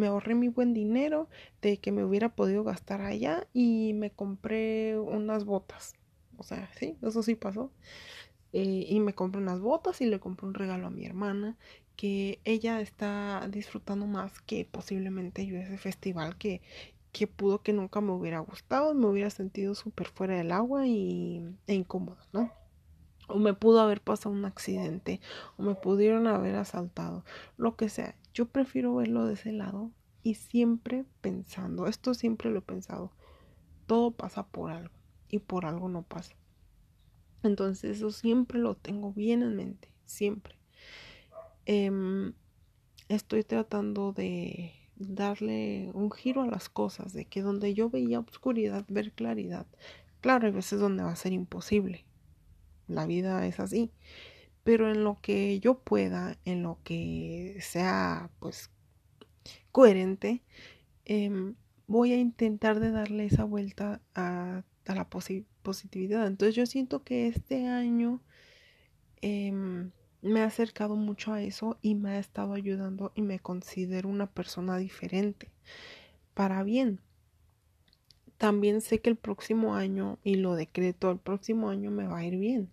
ahorré 0.07 0.35
mi 0.35 0.49
buen 0.49 0.73
dinero 0.73 1.29
de 1.61 1.77
que 1.77 1.93
me 1.93 2.03
hubiera 2.03 2.35
podido 2.35 2.65
gastar 2.65 3.01
allá 3.01 3.47
y 3.53 3.93
me 3.93 4.11
compré 4.11 4.99
unas 4.99 5.45
botas. 5.45 5.95
O 6.37 6.43
sea, 6.43 6.69
sí, 6.77 6.97
eso 7.01 7.23
sí 7.23 7.35
pasó. 7.35 7.71
Eh, 8.51 8.85
y 8.89 8.99
me 8.99 9.13
compré 9.13 9.41
unas 9.41 9.61
botas 9.61 10.01
y 10.01 10.05
le 10.05 10.19
compré 10.19 10.47
un 10.47 10.53
regalo 10.53 10.87
a 10.87 10.91
mi 10.91 11.05
hermana 11.05 11.57
que 11.95 12.41
ella 12.43 12.81
está 12.81 13.47
disfrutando 13.49 14.05
más 14.05 14.41
que 14.41 14.65
posiblemente 14.65 15.45
yo 15.45 15.57
ese 15.57 15.77
festival 15.77 16.37
que, 16.37 16.61
que 17.13 17.27
pudo 17.27 17.61
que 17.63 17.73
nunca 17.73 18.01
me 18.01 18.11
hubiera 18.11 18.39
gustado, 18.39 18.93
me 18.93 19.07
hubiera 19.07 19.29
sentido 19.29 19.75
súper 19.75 20.07
fuera 20.07 20.35
del 20.35 20.51
agua 20.51 20.87
y, 20.87 21.41
e 21.67 21.73
incómoda, 21.73 22.27
¿no? 22.33 22.51
O 23.27 23.37
me 23.37 23.53
pudo 23.53 23.81
haber 23.81 24.01
pasado 24.01 24.33
un 24.33 24.45
accidente, 24.45 25.21
o 25.57 25.63
me 25.63 25.75
pudieron 25.75 26.27
haber 26.27 26.55
asaltado, 26.55 27.23
lo 27.57 27.75
que 27.75 27.89
sea. 27.89 28.15
Yo 28.33 28.47
prefiero 28.47 28.95
verlo 28.95 29.25
de 29.25 29.33
ese 29.33 29.51
lado 29.51 29.91
y 30.23 30.35
siempre 30.35 31.05
pensando, 31.21 31.87
esto 31.87 32.13
siempre 32.13 32.49
lo 32.49 32.59
he 32.59 32.61
pensado, 32.61 33.11
todo 33.85 34.11
pasa 34.11 34.45
por 34.47 34.71
algo 34.71 34.93
y 35.29 35.39
por 35.39 35.65
algo 35.65 35.89
no 35.89 36.03
pasa. 36.03 36.35
Entonces 37.43 37.97
eso 37.97 38.11
siempre 38.11 38.59
lo 38.59 38.75
tengo 38.75 39.13
bien 39.13 39.41
en 39.41 39.55
mente, 39.55 39.89
siempre. 40.05 40.57
Em, 41.65 42.33
estoy 43.09 43.43
tratando 43.43 44.13
de 44.13 44.73
darle 44.95 45.91
un 45.93 46.11
giro 46.11 46.41
a 46.41 46.47
las 46.47 46.69
cosas, 46.69 47.13
de 47.13 47.25
que 47.25 47.41
donde 47.41 47.73
yo 47.73 47.89
veía 47.89 48.19
oscuridad, 48.19 48.85
ver 48.89 49.11
claridad. 49.13 49.67
Claro, 50.21 50.47
hay 50.47 50.53
veces 50.53 50.79
donde 50.79 51.03
va 51.03 51.11
a 51.11 51.15
ser 51.15 51.33
imposible, 51.33 52.05
la 52.87 53.05
vida 53.05 53.45
es 53.47 53.59
así. 53.59 53.91
Pero 54.63 54.91
en 54.91 55.03
lo 55.03 55.19
que 55.21 55.59
yo 55.59 55.79
pueda, 55.79 56.37
en 56.45 56.63
lo 56.63 56.79
que 56.83 57.57
sea 57.61 58.29
pues 58.39 58.71
coherente, 59.71 60.43
em, 61.05 61.55
voy 61.87 62.13
a 62.13 62.17
intentar 62.17 62.79
de 62.79 62.91
darle 62.91 63.25
esa 63.25 63.43
vuelta 63.45 64.01
a, 64.15 64.63
la 64.85 65.09
positividad. 65.09 66.27
Entonces 66.27 66.55
yo 66.55 66.65
siento 66.65 67.03
que 67.03 67.27
este 67.27 67.67
año 67.67 68.21
em, 69.21 69.91
me 70.21 70.41
ha 70.41 70.45
acercado 70.45 70.95
mucho 70.95 71.33
a 71.33 71.41
eso 71.41 71.77
y 71.81 71.95
me 71.95 72.11
ha 72.11 72.19
estado 72.19 72.53
ayudando 72.53 73.11
y 73.15 73.21
me 73.21 73.39
considero 73.39 74.09
una 74.09 74.27
persona 74.31 74.77
diferente 74.77 75.51
para 76.33 76.63
bien 76.63 77.01
también 78.37 78.81
sé 78.81 78.99
que 78.99 79.09
el 79.09 79.15
próximo 79.15 79.75
año, 79.75 80.19
y 80.23 80.35
lo 80.35 80.55
decreto, 80.55 81.11
el 81.11 81.17
próximo 81.19 81.69
año 81.69 81.91
me 81.91 82.07
va 82.07 82.19
a 82.19 82.25
ir 82.25 82.37
bien. 82.37 82.69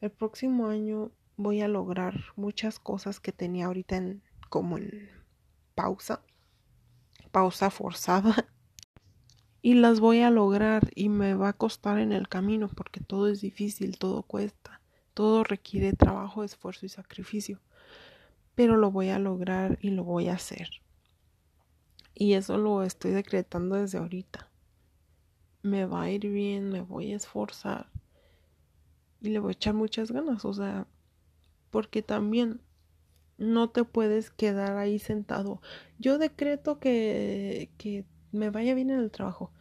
El 0.00 0.10
próximo 0.10 0.68
año 0.68 1.10
voy 1.36 1.60
a 1.60 1.68
lograr 1.68 2.24
muchas 2.34 2.78
cosas 2.78 3.20
que 3.20 3.32
tenía 3.32 3.66
ahorita 3.66 3.96
en, 3.96 4.22
como 4.48 4.78
en 4.78 5.10
pausa, 5.74 6.22
pausa 7.30 7.70
forzada. 7.70 8.48
Y 9.62 9.74
las 9.74 10.00
voy 10.00 10.20
a 10.20 10.30
lograr 10.30 10.90
y 10.94 11.10
me 11.10 11.34
va 11.34 11.50
a 11.50 11.52
costar 11.52 11.98
en 11.98 12.12
el 12.12 12.28
camino 12.28 12.66
porque 12.68 13.00
todo 13.00 13.28
es 13.28 13.42
difícil, 13.42 13.98
todo 13.98 14.22
cuesta, 14.22 14.80
todo 15.12 15.44
requiere 15.44 15.92
trabajo, 15.92 16.44
esfuerzo 16.44 16.86
y 16.86 16.88
sacrificio. 16.88 17.60
Pero 18.54 18.78
lo 18.78 18.90
voy 18.90 19.10
a 19.10 19.18
lograr 19.18 19.78
y 19.82 19.90
lo 19.90 20.02
voy 20.02 20.28
a 20.28 20.36
hacer. 20.36 20.70
Y 22.14 22.32
eso 22.32 22.56
lo 22.56 22.84
estoy 22.84 23.10
decretando 23.10 23.74
desde 23.76 23.98
ahorita. 23.98 24.48
Me 25.60 25.84
va 25.84 26.04
a 26.04 26.10
ir 26.10 26.26
bien, 26.30 26.70
me 26.70 26.80
voy 26.80 27.12
a 27.12 27.16
esforzar 27.16 27.90
y 29.20 29.30
le 29.30 29.38
voy 29.38 29.50
a 29.50 29.52
echar 29.52 29.74
muchas 29.74 30.12
ganas, 30.12 30.44
o 30.44 30.52
sea, 30.52 30.86
porque 31.70 32.02
también 32.02 32.60
no 33.38 33.70
te 33.70 33.84
puedes 33.84 34.30
quedar 34.30 34.76
ahí 34.76 34.98
sentado. 34.98 35.60
Yo 35.98 36.18
decreto 36.18 36.78
que, 36.78 37.70
que 37.78 38.04
me 38.32 38.50
vaya 38.50 38.74
bien 38.74 38.90
en 38.90 39.00
el 39.00 39.10
trabajo 39.10 39.52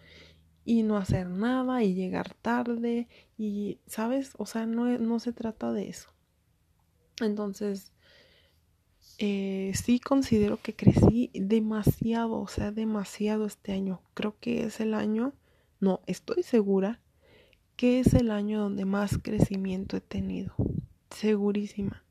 y 0.65 0.83
no 0.83 0.97
hacer 0.97 1.29
nada 1.29 1.83
y 1.83 1.93
llegar 1.93 2.33
tarde 2.35 3.07
y, 3.37 3.79
¿sabes? 3.87 4.33
O 4.37 4.45
sea, 4.45 4.65
no, 4.65 4.85
no 4.97 5.19
se 5.19 5.33
trata 5.33 5.71
de 5.71 5.89
eso. 5.89 6.09
Entonces, 7.21 7.91
eh, 9.17 9.71
sí 9.75 9.99
considero 9.99 10.61
que 10.61 10.75
crecí 10.75 11.31
demasiado, 11.33 12.39
o 12.39 12.47
sea, 12.47 12.71
demasiado 12.71 13.45
este 13.45 13.71
año. 13.71 14.01
Creo 14.13 14.37
que 14.39 14.63
es 14.63 14.79
el 14.79 14.93
año, 14.93 15.33
no, 15.79 16.01
estoy 16.05 16.43
segura 16.43 17.01
que 17.79 18.01
es 18.01 18.13
el 18.13 18.29
año 18.29 18.59
donde 18.59 18.83
más 18.83 19.19
crecimiento 19.19 19.95
he 19.95 20.01
tenido, 20.01 20.53
segurísima. 21.11 22.03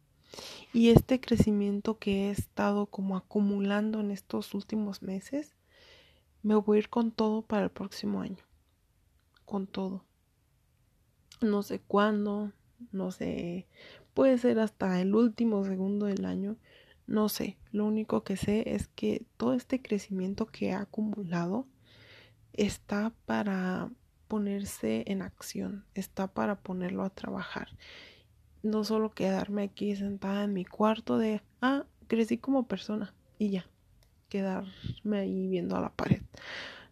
Y 0.72 0.88
este 0.88 1.20
crecimiento 1.20 1.98
que 1.98 2.28
he 2.28 2.30
estado 2.30 2.86
como 2.86 3.18
acumulando 3.18 4.00
en 4.00 4.10
estos 4.10 4.54
últimos 4.54 5.02
meses, 5.02 5.56
me 6.42 6.54
voy 6.54 6.76
a 6.76 6.78
ir 6.78 6.88
con 6.88 7.12
todo 7.12 7.42
para 7.42 7.64
el 7.64 7.70
próximo 7.70 8.22
año. 8.22 8.42
Con 9.44 9.66
todo. 9.66 10.06
No 11.42 11.62
sé 11.62 11.80
cuándo, 11.80 12.50
no 12.90 13.10
sé, 13.10 13.66
puede 14.14 14.38
ser 14.38 14.60
hasta 14.60 15.02
el 15.02 15.14
último 15.14 15.66
segundo 15.66 16.06
del 16.06 16.24
año, 16.24 16.56
no 17.06 17.28
sé. 17.28 17.58
Lo 17.72 17.84
único 17.84 18.24
que 18.24 18.38
sé 18.38 18.74
es 18.74 18.88
que 18.88 19.26
todo 19.36 19.52
este 19.52 19.82
crecimiento 19.82 20.46
que 20.46 20.68
he 20.68 20.72
acumulado 20.72 21.66
está 22.54 23.12
para 23.26 23.90
ponerse 24.28 25.04
en 25.06 25.22
acción, 25.22 25.84
está 25.94 26.28
para 26.28 26.56
ponerlo 26.60 27.02
a 27.02 27.10
trabajar. 27.10 27.68
No 28.62 28.84
solo 28.84 29.10
quedarme 29.10 29.64
aquí 29.64 29.96
sentada 29.96 30.44
en 30.44 30.52
mi 30.52 30.64
cuarto 30.64 31.18
de, 31.18 31.42
ah, 31.62 31.84
crecí 32.06 32.38
como 32.38 32.68
persona. 32.68 33.14
y 33.40 33.50
ya, 33.50 33.66
quedarme 34.28 35.18
ahí 35.18 35.48
viendo 35.48 35.76
a 35.76 35.80
la 35.80 35.90
pared. 35.90 36.22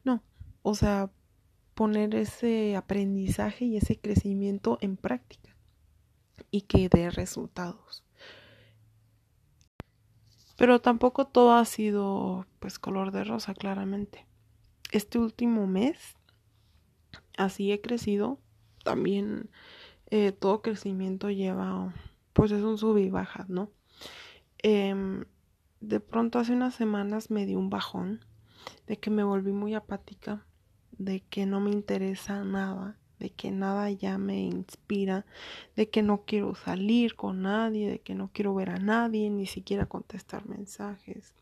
No, 0.04 0.22
o 0.62 0.74
sea, 0.74 1.10
poner 1.74 2.14
ese 2.14 2.76
aprendizaje 2.76 3.64
y 3.66 3.76
ese 3.76 3.98
crecimiento 3.98 4.78
en 4.80 4.96
práctica 4.96 5.56
y 6.50 6.62
que 6.62 6.88
dé 6.88 7.10
resultados. 7.10 8.04
Pero 10.56 10.80
tampoco 10.80 11.26
todo 11.26 11.52
ha 11.52 11.64
sido 11.64 12.46
pues 12.60 12.78
color 12.78 13.12
de 13.12 13.24
rosa, 13.24 13.52
claramente. 13.54 14.26
Este 14.90 15.18
último 15.18 15.66
mes 15.66 16.15
así 17.36 17.72
he 17.72 17.80
crecido. 17.80 18.38
También 18.84 19.50
eh, 20.10 20.32
todo 20.32 20.62
crecimiento 20.62 21.30
lleva, 21.30 21.94
pues 22.32 22.52
es 22.52 22.62
un 22.62 22.78
sub 22.78 22.98
y 22.98 23.10
baja, 23.10 23.46
¿no? 23.48 23.70
Em, 24.58 25.24
de 25.80 26.00
pronto 26.00 26.38
hace 26.38 26.52
unas 26.52 26.74
semanas 26.74 27.30
me 27.30 27.46
di 27.46 27.54
un 27.54 27.70
bajón 27.70 28.24
de 28.86 28.98
que 28.98 29.10
me 29.10 29.24
volví 29.24 29.52
muy 29.52 29.74
apática, 29.74 30.44
de 30.92 31.20
que 31.20 31.46
no 31.46 31.60
me 31.60 31.70
interesa 31.70 32.44
nada, 32.44 32.98
de 33.18 33.30
que 33.30 33.50
nada 33.50 33.90
ya 33.90 34.18
me 34.18 34.40
inspira, 34.40 35.26
de 35.74 35.88
que 35.88 36.02
no 36.02 36.24
quiero 36.24 36.54
salir 36.54 37.16
con 37.16 37.42
nadie, 37.42 37.90
de 37.90 37.98
que 38.00 38.14
no 38.14 38.30
quiero 38.32 38.54
ver 38.54 38.70
a 38.70 38.78
nadie, 38.78 39.30
ni 39.30 39.46
siquiera 39.46 39.86
contestar 39.86 40.46
mensajes. 40.46 41.34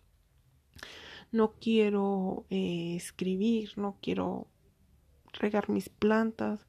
No 1.33 1.53
quiero 1.61 2.45
eh, 2.51 2.95
escribir, 2.97 3.73
no 3.77 3.97
quiero 4.01 4.47
regar 5.35 5.69
mis 5.71 5.89
plantas, 5.89 6.67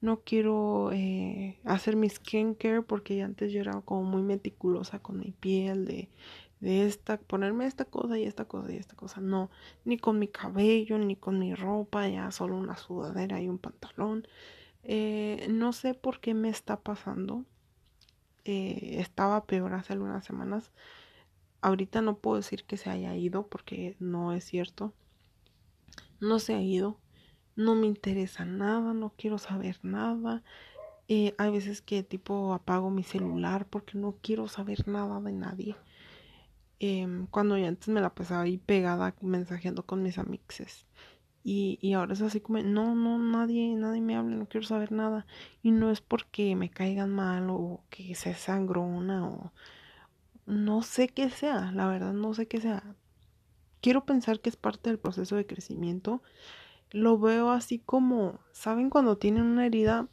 no 0.00 0.20
quiero 0.20 0.90
eh, 0.92 1.58
hacer 1.64 1.96
mi 1.96 2.08
skincare 2.08 2.82
porque 2.82 3.22
antes 3.22 3.52
yo 3.52 3.60
era 3.60 3.80
como 3.82 4.04
muy 4.04 4.22
meticulosa 4.22 5.00
con 5.00 5.18
mi 5.18 5.32
piel 5.32 5.86
de 5.86 6.08
de 6.60 6.86
esta, 6.86 7.18
ponerme 7.18 7.66
esta 7.66 7.84
cosa 7.84 8.18
y 8.18 8.24
esta 8.24 8.44
cosa 8.46 8.72
y 8.72 8.76
esta 8.76 8.96
cosa. 8.96 9.20
No, 9.20 9.50
ni 9.84 9.98
con 9.98 10.18
mi 10.18 10.28
cabello, 10.28 10.98
ni 10.98 11.16
con 11.16 11.38
mi 11.38 11.54
ropa, 11.54 12.08
ya 12.08 12.30
solo 12.30 12.56
una 12.56 12.76
sudadera 12.76 13.40
y 13.40 13.48
un 13.48 13.58
pantalón. 13.58 14.26
Eh, 14.84 15.46
no 15.50 15.72
sé 15.72 15.94
por 15.94 16.20
qué 16.20 16.34
me 16.34 16.48
está 16.48 16.80
pasando. 16.80 17.44
Eh, 18.44 18.96
estaba 18.98 19.44
peor 19.44 19.74
hace 19.74 19.92
algunas 19.92 20.24
semanas. 20.24 20.72
Ahorita 21.60 22.02
no 22.02 22.18
puedo 22.18 22.36
decir 22.36 22.64
que 22.64 22.76
se 22.76 22.90
haya 22.90 23.14
ido 23.16 23.46
porque 23.46 23.96
no 24.00 24.32
es 24.32 24.44
cierto. 24.44 24.92
No 26.20 26.38
se 26.38 26.54
ha 26.54 26.62
ido. 26.62 26.98
No 27.58 27.74
me 27.74 27.88
interesa 27.88 28.44
nada, 28.44 28.94
no 28.94 29.12
quiero 29.16 29.36
saber 29.36 29.80
nada. 29.82 30.44
Eh, 31.08 31.34
hay 31.38 31.50
veces 31.50 31.82
que 31.82 32.04
tipo 32.04 32.54
apago 32.54 32.88
mi 32.88 33.02
celular 33.02 33.66
porque 33.66 33.98
no 33.98 34.14
quiero 34.22 34.46
saber 34.46 34.86
nada 34.86 35.20
de 35.20 35.32
nadie. 35.32 35.76
Em, 36.78 37.26
cuando 37.26 37.58
yo 37.58 37.66
antes 37.66 37.88
me 37.88 38.00
la 38.00 38.14
pasaba 38.14 38.42
ahí 38.42 38.58
pegada 38.58 39.12
mensajeando 39.22 39.84
con 39.84 40.04
mis 40.04 40.18
amixes. 40.18 40.86
Y, 41.42 41.80
y 41.82 41.94
ahora 41.94 42.12
es 42.12 42.22
así 42.22 42.40
como, 42.40 42.60
no, 42.62 42.94
no, 42.94 43.18
nadie, 43.18 43.74
nadie 43.74 44.02
me 44.02 44.14
habla, 44.14 44.36
no 44.36 44.46
quiero 44.46 44.64
saber 44.64 44.92
nada. 44.92 45.26
Y 45.60 45.72
no 45.72 45.90
es 45.90 46.00
porque 46.00 46.54
me 46.54 46.70
caigan 46.70 47.10
mal 47.10 47.50
o 47.50 47.82
que 47.90 48.14
sea 48.14 48.36
sangrona 48.36 49.28
o 49.28 49.52
no 50.46 50.82
sé 50.82 51.08
qué 51.08 51.28
sea, 51.28 51.72
la 51.72 51.88
verdad 51.88 52.12
no 52.12 52.34
sé 52.34 52.46
qué 52.46 52.60
sea. 52.60 52.84
Quiero 53.80 54.04
pensar 54.04 54.38
que 54.38 54.48
es 54.48 54.56
parte 54.56 54.90
del 54.90 55.00
proceso 55.00 55.34
de 55.34 55.46
crecimiento. 55.46 56.22
Lo 56.90 57.18
veo 57.18 57.50
así 57.50 57.78
como, 57.78 58.40
¿saben 58.52 58.90
cuando 58.90 59.18
tienen 59.18 59.44
una 59.44 59.66
herida 59.66 60.08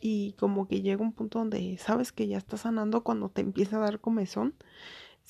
y 0.00 0.32
como 0.34 0.68
que 0.68 0.82
llega 0.82 1.02
un 1.02 1.12
punto 1.12 1.38
donde 1.38 1.76
sabes 1.78 2.12
que 2.12 2.28
ya 2.28 2.38
está 2.38 2.56
sanando 2.56 3.02
cuando 3.02 3.28
te 3.28 3.40
empieza 3.40 3.76
a 3.76 3.80
dar 3.80 4.00
comezón? 4.00 4.54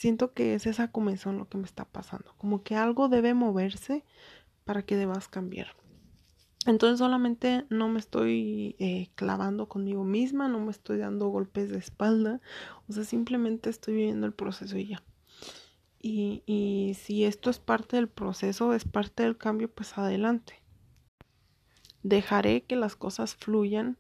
siento 0.01 0.33
que 0.33 0.55
es 0.55 0.67
esa 0.67 0.91
comezón 0.91 1.37
lo 1.37 1.49
que 1.49 1.59
me 1.59 1.67
está 1.67 1.85
pasando. 1.85 2.35
Como 2.39 2.63
que 2.63 2.75
algo 2.75 3.11
debe 3.11 3.35
moverse 3.35 4.03
para 4.65 4.83
que 4.83 4.97
debas 4.97 5.29
cambiar. 5.29 5.77
Entonces 6.65 6.99
solamente 6.99 7.67
no 7.69 7.89
me 7.89 7.99
estoy 7.99 8.77
eh, 8.79 9.09
clavando 9.15 9.69
conmigo 9.69 10.05
misma, 10.05 10.49
no 10.49 10.59
me 10.59 10.71
estoy 10.71 10.97
dando 10.99 11.29
golpes 11.29 11.69
de 11.69 11.79
espalda, 11.79 12.41
o 12.89 12.93
sea, 12.93 13.05
simplemente 13.05 13.69
estoy 13.69 13.95
viviendo 13.95 14.27
el 14.27 14.33
proceso 14.33 14.79
y 14.79 14.89
ya. 14.89 15.03
Y, 16.03 16.43
y 16.47 16.95
si 16.95 17.25
esto 17.25 17.51
es 17.51 17.59
parte 17.59 17.97
del 17.97 18.09
proceso, 18.09 18.73
es 18.73 18.87
parte 18.87 19.23
del 19.23 19.37
cambio, 19.37 19.71
pues 19.71 19.99
adelante. 19.99 20.63
Dejaré 22.03 22.63
que 22.63 22.77
las 22.77 22.97
cosas 22.97 23.35
fluyan 23.35 23.97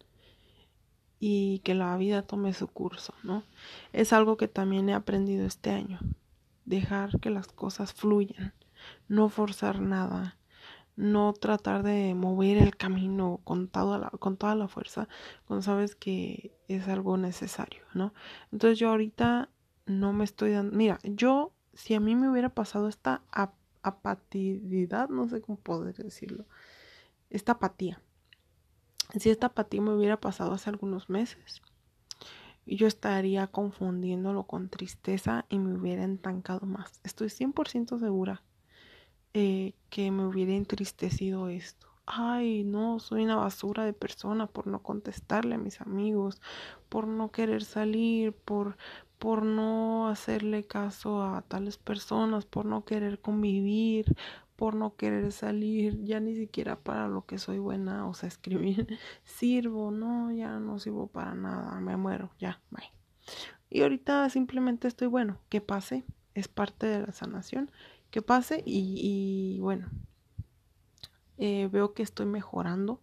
y 1.18 1.58
que 1.60 1.74
la 1.74 1.96
vida 1.98 2.22
tome 2.22 2.54
su 2.54 2.66
curso, 2.66 3.14
¿no? 3.22 3.44
Es 3.92 4.12
algo 4.12 4.36
que 4.36 4.48
también 4.48 4.88
he 4.88 4.94
aprendido 4.94 5.46
este 5.46 5.70
año, 5.70 6.00
dejar 6.64 7.20
que 7.20 7.30
las 7.30 7.46
cosas 7.48 7.92
fluyan, 7.92 8.54
no 9.08 9.28
forzar 9.28 9.80
nada, 9.80 10.38
no 10.96 11.32
tratar 11.34 11.82
de 11.82 12.14
mover 12.14 12.58
el 12.58 12.76
camino 12.76 13.40
con 13.44 13.68
toda 13.68 13.98
la, 13.98 14.10
con 14.10 14.36
toda 14.36 14.54
la 14.54 14.68
fuerza 14.68 15.08
cuando 15.46 15.62
sabes 15.62 15.94
que 15.94 16.52
es 16.68 16.88
algo 16.88 17.16
necesario, 17.16 17.82
¿no? 17.94 18.14
Entonces 18.50 18.78
yo 18.78 18.90
ahorita 18.90 19.50
no 19.86 20.12
me 20.12 20.24
estoy 20.24 20.52
dando, 20.52 20.76
mira, 20.76 20.98
yo 21.02 21.52
si 21.74 21.94
a 21.94 22.00
mí 22.00 22.16
me 22.16 22.30
hubiera 22.30 22.48
pasado 22.48 22.88
esta 22.88 23.22
apatidad, 23.82 25.08
no 25.08 25.28
sé 25.28 25.40
cómo 25.40 25.58
poder 25.58 25.96
decirlo, 25.96 26.44
esta 27.31 27.53
apatía, 27.53 28.03
si 29.19 29.31
esta 29.31 29.49
apatía 29.49 29.81
me 29.81 29.95
hubiera 29.95 30.21
pasado 30.21 30.53
hace 30.53 30.71
algunos 30.71 31.09
meses, 31.09 31.62
yo 32.66 32.87
estaría 32.87 33.47
confundiéndolo 33.49 34.45
con 34.45 34.69
tristeza 34.69 35.47
y 35.49 35.59
me 35.59 35.75
hubiera 35.75 36.05
entancado 36.05 36.66
más. 36.66 37.01
Estoy 37.03 37.29
100% 37.29 37.99
segura 37.99 38.43
eh, 39.35 39.75
que 39.88 40.11
me 40.11 40.27
hubiera 40.27 40.53
entristecido 40.53 41.49
esto. 41.49 41.88
Ay, 42.07 42.64
no, 42.64 42.99
soy 42.99 43.25
una 43.25 43.37
basura 43.37 43.85
de 43.85 43.93
persona 43.93 44.47
por 44.47 44.66
no 44.66 44.83
contestarle 44.83 45.55
a 45.55 45.59
mis 45.59 45.81
amigos, 45.81 46.40
por 46.88 47.07
no 47.07 47.31
querer 47.31 47.64
salir, 47.64 48.33
por, 48.33 48.77
por 49.19 49.45
no 49.45 50.09
hacerle 50.09 50.64
caso 50.64 51.23
a 51.23 51.43
tales 51.43 51.79
personas, 51.79 52.47
por 52.47 52.66
no 52.66 52.85
querer 52.85 53.21
convivir, 53.21 54.16
por 54.61 54.75
no 54.75 54.94
querer 54.94 55.33
salir, 55.33 56.05
ya 56.05 56.20
ni 56.20 56.35
siquiera 56.37 56.79
para 56.79 57.09
lo 57.09 57.25
que 57.25 57.38
soy 57.38 57.59
buena, 57.59 58.07
o 58.07 58.12
sea, 58.12 58.29
escribir, 58.29 58.99
sirvo, 59.25 59.90
no, 59.90 60.31
ya 60.33 60.59
no 60.59 60.79
sirvo 60.79 61.07
para 61.07 61.35
nada, 61.35 61.81
me 61.81 61.96
muero, 61.96 62.31
ya, 62.38 62.61
bye. 62.70 62.92
Y 63.70 63.81
ahorita 63.81 64.29
simplemente 64.29 64.87
estoy 64.87 65.07
bueno, 65.07 65.38
que 65.49 65.62
pase, 65.62 66.05
es 66.35 66.49
parte 66.49 66.87
de 66.87 67.07
la 67.07 67.12
sanación, 67.12 67.70
que 68.11 68.20
pase 68.20 68.62
y, 68.66 69.57
bueno, 69.62 69.88
eh, 71.38 71.70
veo 71.73 71.94
que 71.94 72.03
estoy 72.03 72.27
mejorando. 72.27 73.01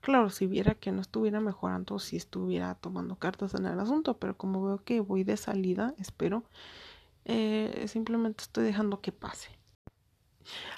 Claro, 0.00 0.30
si 0.30 0.48
viera 0.48 0.74
que 0.74 0.90
no 0.90 1.00
estuviera 1.00 1.38
mejorando, 1.38 2.00
si 2.00 2.16
estuviera 2.16 2.74
tomando 2.74 3.14
cartas 3.20 3.54
en 3.54 3.66
el 3.66 3.78
asunto, 3.78 4.18
pero 4.18 4.36
como 4.36 4.64
veo 4.64 4.82
que 4.82 4.98
voy 4.98 5.22
de 5.22 5.36
salida, 5.36 5.94
espero, 5.96 6.42
eh, 7.24 7.84
simplemente 7.86 8.42
estoy 8.42 8.64
dejando 8.64 9.00
que 9.00 9.12
pase. 9.12 9.57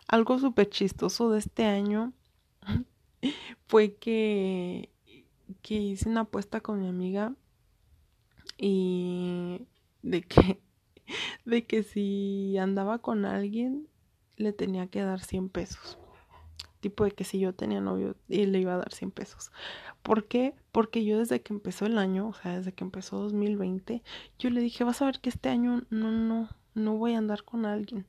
Algo 0.08 0.38
súper 0.38 0.68
chistoso 0.68 1.30
de 1.30 1.38
este 1.38 1.64
año 1.64 2.12
fue 3.68 3.94
que, 3.94 4.90
que 5.62 5.74
hice 5.74 6.08
una 6.08 6.22
apuesta 6.22 6.60
con 6.60 6.80
mi 6.80 6.88
amiga 6.88 7.34
y 8.58 9.66
de 10.02 10.22
que, 10.22 10.60
de 11.44 11.64
que 11.66 11.82
si 11.82 12.56
andaba 12.58 12.98
con 12.98 13.24
alguien 13.24 13.88
le 14.36 14.52
tenía 14.52 14.86
que 14.86 15.02
dar 15.02 15.20
100 15.20 15.48
pesos. 15.48 15.98
Tipo 16.80 17.04
de 17.04 17.10
que 17.10 17.24
si 17.24 17.38
yo 17.38 17.54
tenía 17.54 17.80
novio 17.80 18.16
y 18.26 18.46
le 18.46 18.58
iba 18.58 18.72
a 18.72 18.78
dar 18.78 18.92
100 18.92 19.10
pesos. 19.10 19.52
¿Por 20.02 20.26
qué? 20.26 20.54
Porque 20.72 21.04
yo 21.04 21.18
desde 21.18 21.42
que 21.42 21.52
empezó 21.52 21.84
el 21.84 21.98
año, 21.98 22.28
o 22.28 22.32
sea, 22.32 22.56
desde 22.56 22.72
que 22.72 22.84
empezó 22.84 23.18
2020, 23.18 24.02
yo 24.38 24.50
le 24.50 24.62
dije, 24.62 24.82
vas 24.84 25.02
a 25.02 25.06
ver 25.06 25.20
que 25.20 25.28
este 25.28 25.50
año 25.50 25.82
no, 25.90 26.10
no, 26.10 26.48
no 26.74 26.96
voy 26.96 27.14
a 27.14 27.18
andar 27.18 27.44
con 27.44 27.66
alguien. 27.66 28.06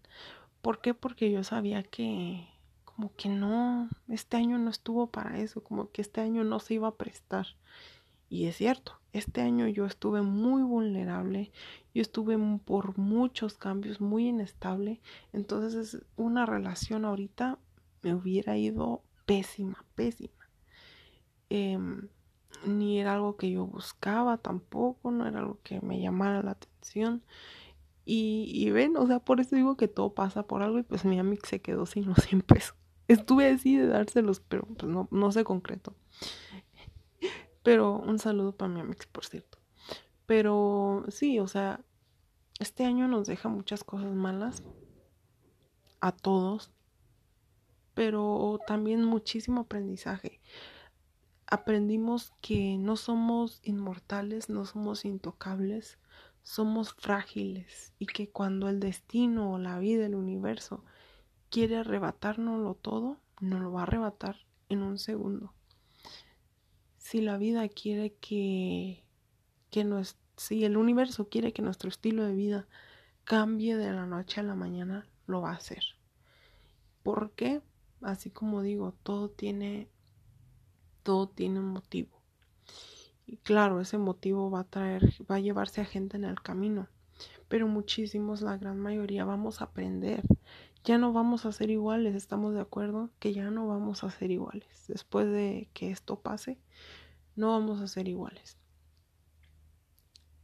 ¿Por 0.62 0.82
qué? 0.82 0.94
Porque 0.94 1.32
yo 1.32 1.44
sabía 1.44 1.84
que 1.84 2.48
como 2.86 3.16
que 3.16 3.30
no, 3.30 3.90
este 4.08 4.38
año 4.38 4.58
no 4.58 4.70
estuvo 4.70 5.10
para 5.10 5.40
eso, 5.40 5.64
como 5.64 5.92
que 5.92 6.02
este 6.02 6.22
año 6.22 6.44
no 6.44 6.60
se 6.60 6.76
iba 6.76 6.88
a 6.88 6.96
prestar. 6.96 7.48
Y 8.30 8.46
es 8.46 8.58
cierto, 8.58 9.00
este 9.12 9.42
año 9.42 9.68
yo 9.68 9.86
estuve 9.86 10.22
muy 10.22 10.64
vulnerable, 10.64 11.52
yo 11.94 12.02
estuve 12.02 12.38
por 12.64 12.98
muchos 12.98 13.56
cambios, 13.56 14.00
muy 14.02 14.28
inestable. 14.28 15.02
Entonces 15.34 16.02
una 16.16 16.46
relación 16.46 17.06
ahorita 17.06 17.60
me 18.04 18.14
hubiera 18.14 18.58
ido 18.58 19.04
pésima, 19.26 19.84
pésima. 19.96 20.50
Em, 21.50 22.08
ni 22.66 23.00
era 23.00 23.16
algo 23.16 23.36
que 23.36 23.52
yo 23.52 23.66
buscaba 23.66 24.38
tampoco, 24.38 25.12
no 25.12 25.28
era 25.28 25.40
algo 25.40 25.60
que 25.64 25.82
me 25.82 26.00
llamara 26.00 26.44
la 26.44 26.52
atención. 26.52 27.24
Y, 28.06 28.70
ven, 28.72 28.98
o 28.98 29.08
sea, 29.08 29.20
por 29.20 29.40
eso 29.40 29.56
digo 29.56 29.78
que 29.78 29.88
todo 29.88 30.14
pasa 30.14 30.44
por 30.48 30.64
algo 30.64 30.80
y 30.80 30.84
pues 30.84 31.06
mi 31.06 31.20
amigo 31.20 31.44
se 31.46 31.62
quedó 31.62 31.86
sin 31.86 32.08
los 32.08 32.18
100 32.24 32.42
pesos. 32.42 32.76
Estuve 33.08 33.50
así 33.50 33.78
de 33.78 33.88
dárselos, 33.88 34.40
pero 34.40 34.64
pues 34.66 34.92
no, 34.92 35.08
no 35.12 35.32
se 35.32 35.44
concretó. 35.44 35.96
Pero 37.64 37.98
un 38.00 38.20
saludo 38.20 38.56
para 38.56 38.72
mi 38.72 38.80
amigo, 38.82 39.00
por 39.12 39.26
cierto. 39.26 39.60
Pero 40.26 41.06
sí, 41.10 41.40
o 41.40 41.48
sea, 41.48 41.82
este 42.60 42.86
año 42.86 43.08
nos 43.08 43.28
deja 43.28 43.50
muchas 43.50 43.84
cosas 43.84 44.14
malas. 44.14 44.64
a 46.02 46.12
todos, 46.12 46.72
pero 47.94 48.60
también 48.68 49.04
muchísimo 49.04 49.62
aprendizaje. 49.62 50.42
Aprendimos 51.48 52.34
que 52.42 52.78
no 52.78 52.96
somos 52.96 53.60
inmortales, 53.64 54.50
no 54.50 54.66
somos 54.66 55.06
intocables, 55.06 56.00
somos 56.44 56.94
frágiles 56.94 57.94
y 58.00 58.08
que 58.08 58.30
cuando 58.30 58.70
el 58.70 58.80
destino 58.80 59.54
o 59.54 59.60
la 59.60 59.80
vida, 59.80 60.06
el 60.06 60.16
universo 60.16 60.84
quiere 61.50 61.78
arrebatárnoslo 61.78 62.76
todo, 62.76 63.20
nos 63.40 63.62
lo 63.62 63.72
va 63.72 63.82
a 63.82 63.84
arrebatar 63.84 64.38
en 64.70 64.84
un 64.84 64.98
segundo. 64.98 65.54
Si 66.98 67.22
la 67.22 67.38
vida 67.38 67.68
quiere 67.68 68.14
que, 68.14 69.04
que 69.70 69.84
nos, 69.84 70.18
si 70.38 70.64
el 70.64 70.78
universo 70.78 71.28
quiere 71.30 71.54
que 71.54 71.62
nuestro 71.62 71.90
estilo 71.90 72.24
de 72.24 72.34
vida 72.34 72.68
cambie 73.24 73.76
de 73.76 73.92
la 73.92 74.06
noche 74.06 74.40
a 74.40 74.44
la 74.44 74.56
mañana, 74.56 75.08
lo 75.28 75.42
va 75.42 75.52
a 75.52 75.56
hacer. 75.56 75.84
¿Por 77.04 77.32
qué? 77.32 77.62
Así 78.02 78.30
como 78.30 78.62
digo, 78.62 78.94
todo 79.04 79.30
tiene 79.30 79.90
todo 81.04 81.28
tiene 81.30 81.60
un 81.60 81.70
motivo. 81.70 82.22
Y 83.32 83.38
claro, 83.38 83.80
ese 83.80 83.98
motivo 83.98 84.52
va 84.52 84.60
a 84.60 84.64
traer, 84.66 85.14
va 85.32 85.36
a 85.36 85.40
llevarse 85.40 85.80
a 85.80 85.86
gente 85.86 86.18
en 86.18 86.26
el 86.26 86.42
camino. 86.42 86.90
Pero 87.48 87.66
muchísimos, 87.66 88.42
la 88.42 88.58
gran 88.58 88.78
mayoría, 88.78 89.24
vamos 89.24 89.62
a 89.62 89.66
aprender. 89.66 90.22
Ya 90.84 90.98
no 90.98 91.14
vamos 91.14 91.46
a 91.46 91.54
ser 91.54 91.70
iguales, 91.70 92.14
estamos 92.14 92.54
de 92.54 92.60
acuerdo 92.60 93.10
que 93.20 93.32
ya 93.32 93.50
no 93.50 93.70
vamos 93.70 94.04
a 94.04 94.12
ser 94.12 94.32
iguales. 94.32 94.84
Después 94.90 95.28
de 95.28 95.70
que 95.74 95.92
esto 95.92 96.20
pase, 96.20 96.60
no 97.38 97.52
vamos 97.52 97.80
a 97.80 97.88
ser 97.88 98.10
iguales. 98.10 98.58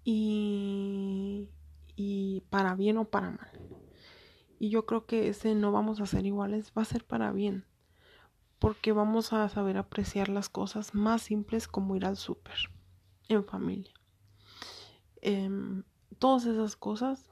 Y, 0.06 1.50
y 1.98 2.44
para 2.50 2.74
bien 2.76 3.00
o 3.00 3.10
para 3.10 3.32
mal. 3.32 3.52
Y 4.60 4.70
yo 4.70 4.86
creo 4.86 5.06
que 5.06 5.28
ese 5.28 5.56
no 5.56 5.74
vamos 5.74 6.00
a 6.00 6.06
ser 6.06 6.26
iguales 6.26 6.72
va 6.72 6.84
a 6.84 6.86
ser 6.86 7.04
para 7.04 7.34
bien. 7.34 7.66
Porque 8.60 8.94
vamos 8.94 9.34
a 9.34 9.50
saber 9.50 9.76
apreciar 9.76 10.30
las 10.30 10.48
cosas 10.48 10.96
más 10.96 11.24
simples 11.24 11.68
como 11.68 11.98
ir 11.98 12.06
al 12.06 12.16
súper 12.16 12.77
en 13.30 13.44
familia. 13.44 13.94
Em, 15.22 15.84
todas 16.20 16.46
esas 16.46 16.76
cosas 16.76 17.30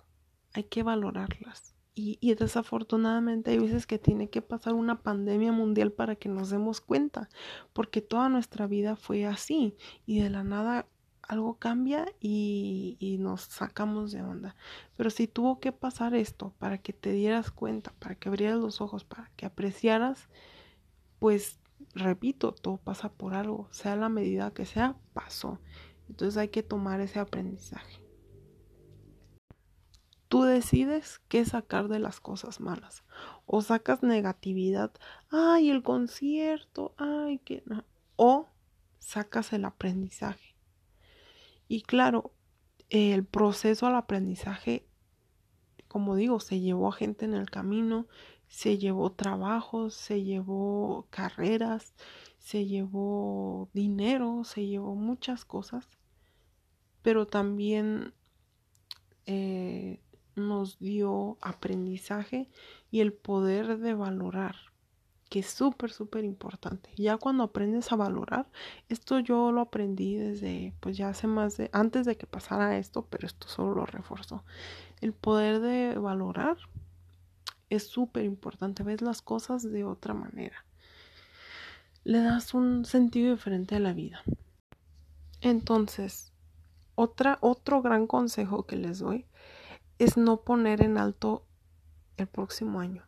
hay 0.54 0.64
que 0.66 0.84
valorarlas. 0.84 1.76
Y, 1.98 2.18
y, 2.20 2.36
desafortunadamente 2.36 3.52
hay 3.52 3.60
veces 3.60 3.88
que 3.88 3.98
tiene 3.98 4.30
que 4.30 4.42
pasar 4.42 4.74
una 4.74 5.02
pandemia 5.02 5.54
mundial 5.54 5.94
para 5.94 6.18
que 6.18 6.28
nos 6.28 6.50
demos 6.50 6.82
cuenta, 6.82 7.30
porque 7.72 8.02
toda 8.02 8.28
nuestra 8.28 8.68
vida 8.68 8.98
fue 8.98 9.26
así 9.26 9.78
y 10.06 10.20
de 10.20 10.30
la 10.30 10.44
nada 10.44 10.88
algo 11.22 11.58
cambia 11.58 12.06
y, 12.20 12.98
y, 13.00 13.18
nos 13.18 13.42
sacamos 13.44 14.12
de 14.12 14.22
onda. 14.22 14.56
Pero 14.98 15.10
si 15.10 15.28
tuvo 15.28 15.60
que 15.60 15.72
pasar 15.72 16.16
esto 16.16 16.54
para 16.60 16.80
que 16.80 16.92
te 16.92 17.12
dieras 17.12 17.50
cuenta, 17.50 17.94
para 18.00 18.16
que 18.16 18.28
abrieras 18.28 18.60
los 18.60 18.82
ojos, 18.82 19.06
para 19.06 19.32
que 19.38 19.46
apreciaras, 19.46 20.28
pues 21.20 21.60
repito, 21.94 22.52
todo 22.54 22.78
pasa 22.78 23.12
por 23.12 23.34
algo, 23.34 23.68
sea 23.72 23.96
la 23.96 24.10
medida 24.10 24.54
que 24.54 24.66
sea, 24.66 24.96
pasó. 25.14 25.60
Entonces 26.10 26.38
hay 26.38 26.50
que 26.50 26.64
tomar 26.64 27.02
ese 27.02 27.20
aprendizaje. 27.20 28.02
Tú 30.28 30.44
decides 30.44 31.20
qué 31.28 31.46
sacar 31.46 31.88
de 31.88 32.00
las 32.00 32.20
cosas 32.20 32.60
malas. 32.60 33.04
O 33.46 33.62
sacas 33.62 34.04
negatividad, 34.04 34.92
ay, 35.30 35.70
el 35.70 35.84
concierto, 35.84 36.94
ay, 36.98 37.40
que 37.40 37.64
no. 37.66 37.86
O 38.16 38.50
sacas 39.00 39.54
el 39.54 39.66
aprendizaje. 39.66 40.56
Y 41.68 41.82
claro, 41.82 42.34
el 42.90 43.26
proceso 43.26 43.88
al 43.88 43.96
aprendizaje, 43.96 44.88
como 45.88 46.16
digo, 46.16 46.40
se 46.40 46.60
llevó 46.60 46.90
a 46.90 46.94
gente 46.94 47.26
en 47.26 47.34
el 47.34 47.50
camino, 47.50 48.08
se 48.48 48.78
llevó 48.78 49.12
trabajos, 49.12 49.94
se 49.94 50.24
llevó 50.24 51.08
carreras, 51.10 51.94
se 52.38 52.66
llevó 52.66 53.70
dinero, 53.74 54.44
se 54.44 54.68
llevó 54.68 54.96
muchas 54.96 55.46
cosas, 55.46 55.88
pero 57.06 57.28
también 57.28 58.16
eh, 59.28 60.02
nos 60.36 60.80
dio 60.80 61.38
aprendizaje 61.40 62.50
y 62.90 63.02
el 63.02 63.14
poder 63.14 63.78
de 63.78 63.94
valorar 63.94 64.56
que 65.30 65.40
es 65.40 65.46
súper, 65.46 65.92
súper 65.92 66.24
importante. 66.24 66.90
Ya 66.98 67.18
cuando 67.18 67.44
aprendes 67.44 67.92
a 67.92 67.96
valorar, 67.96 68.50
esto 68.90 69.20
yo 69.20 69.52
lo 69.52 69.62
aprendí 69.62 70.16
desde, 70.16 70.74
pues 70.80 70.98
ya 70.98 71.10
hace 71.10 71.28
más 71.28 71.58
de, 71.58 71.70
antes 71.74 72.08
de 72.08 72.18
que 72.18 72.26
pasara 72.26 72.76
esto, 72.80 73.06
pero 73.08 73.28
esto 73.28 73.48
solo 73.48 73.76
lo 73.76 73.86
reforzó. 73.86 74.44
El 75.00 75.14
poder 75.14 75.60
de 75.60 76.00
valorar 76.00 76.58
es 77.70 77.86
súper 77.86 78.26
importante, 78.26 78.82
ves 78.82 79.04
las 79.04 79.22
cosas 79.22 79.62
de 79.62 79.84
otra 79.84 80.16
manera. 80.16 80.66
Le 82.04 82.18
das 82.18 82.56
un 82.56 82.84
sentido 82.84 83.36
diferente 83.36 83.76
a 83.76 83.80
la 83.80 83.94
vida. 83.94 84.24
Entonces, 85.42 86.32
otra, 86.96 87.38
otro 87.42 87.82
gran 87.82 88.08
consejo 88.08 88.66
que 88.66 88.76
les 88.76 89.00
doy 89.00 89.26
es 90.00 90.18
no 90.18 90.42
poner 90.42 90.82
en 90.82 90.98
alto 90.98 91.46
el 92.18 92.28
próximo 92.28 92.80
año 92.80 93.04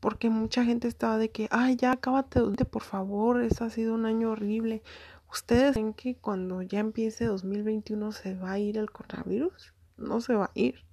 porque 0.00 0.30
mucha 0.30 0.64
gente 0.64 0.88
estaba 0.88 1.18
de 1.18 1.30
que, 1.30 1.48
ay, 1.50 1.76
ya 1.76 1.92
acábate, 1.92 2.40
por 2.64 2.82
favor, 2.82 3.42
eso 3.42 3.64
ha 3.64 3.70
sido 3.70 3.94
un 3.94 4.06
año 4.06 4.30
horrible. 4.30 4.82
¿Ustedes 5.30 5.72
creen 5.72 5.94
que 5.94 6.16
cuando 6.16 6.62
ya 6.62 6.80
empiece 6.80 7.26
2021 7.26 8.12
se 8.12 8.34
va 8.34 8.52
a 8.52 8.58
ir 8.58 8.78
el 8.78 8.90
coronavirus? 8.90 9.74
No 9.96 10.20
se 10.20 10.34
va 10.34 10.46
a 10.46 10.50
ir. 10.54 10.84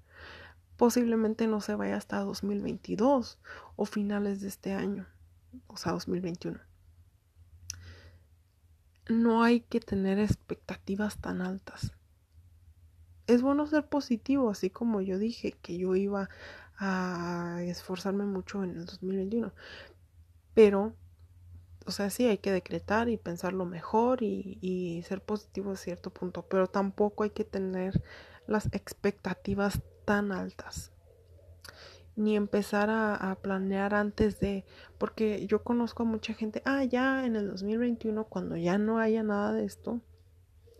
Posiblemente 0.76 1.48
no 1.48 1.60
se 1.60 1.74
vaya 1.76 1.98
hasta 1.98 2.20
2022 2.20 3.40
o 3.76 3.86
finales 3.86 4.42
de 4.42 4.48
este 4.48 4.74
año, 4.74 5.08
o 5.66 5.78
sea, 5.78 5.94
2021. 5.94 6.60
No 9.10 9.42
hay 9.42 9.62
que 9.62 9.80
tener 9.80 10.20
expectativas 10.20 11.18
tan 11.18 11.42
altas. 11.42 11.94
Es 13.28 13.42
bueno 13.42 13.68
ser 13.68 13.86
positivo, 13.86 14.50
así 14.50 14.70
como 14.70 15.02
yo 15.02 15.20
dije 15.20 15.52
que 15.52 15.78
yo 15.78 15.96
iba 15.96 16.30
a 16.78 17.60
esforzarme 17.64 18.26
mucho 18.26 18.64
en 18.64 18.72
el 18.72 18.86
2021. 18.86 19.52
Pero, 20.54 20.96
o 21.86 21.92
sea, 21.92 22.10
sí 22.10 22.26
hay 22.26 22.38
que 22.38 22.52
decretar 22.52 23.10
y 23.10 23.18
pensarlo 23.18 23.66
mejor 23.66 24.24
y, 24.24 25.04
ser 25.06 25.22
positivo 25.22 25.72
a 25.72 25.76
cierto 25.76 26.10
punto, 26.10 26.44
pero 26.44 26.68
tampoco 26.68 27.24
hay 27.24 27.32
que 27.32 27.44
tener 27.44 28.02
las 28.48 28.68
expectativas 28.74 29.82
tan 30.06 30.32
altas 30.32 30.92
ni 32.16 32.36
empezar 32.36 32.90
a, 32.90 33.14
a, 33.16 33.36
planear 33.36 33.94
antes 33.94 34.40
de, 34.40 34.66
porque 34.98 35.46
yo 35.46 35.64
conozco 35.64 36.02
a 36.02 36.06
mucha 36.08 36.34
gente, 36.34 36.64
ah, 36.66 36.84
ya 36.84 37.26
en 37.28 37.36
el 37.36 37.48
2021, 37.48 38.24
cuando 38.26 38.58
ya 38.58 38.80
no 38.80 38.98
haya 38.98 39.22
nada 39.22 39.54
de 39.54 39.66
esto, 39.66 40.02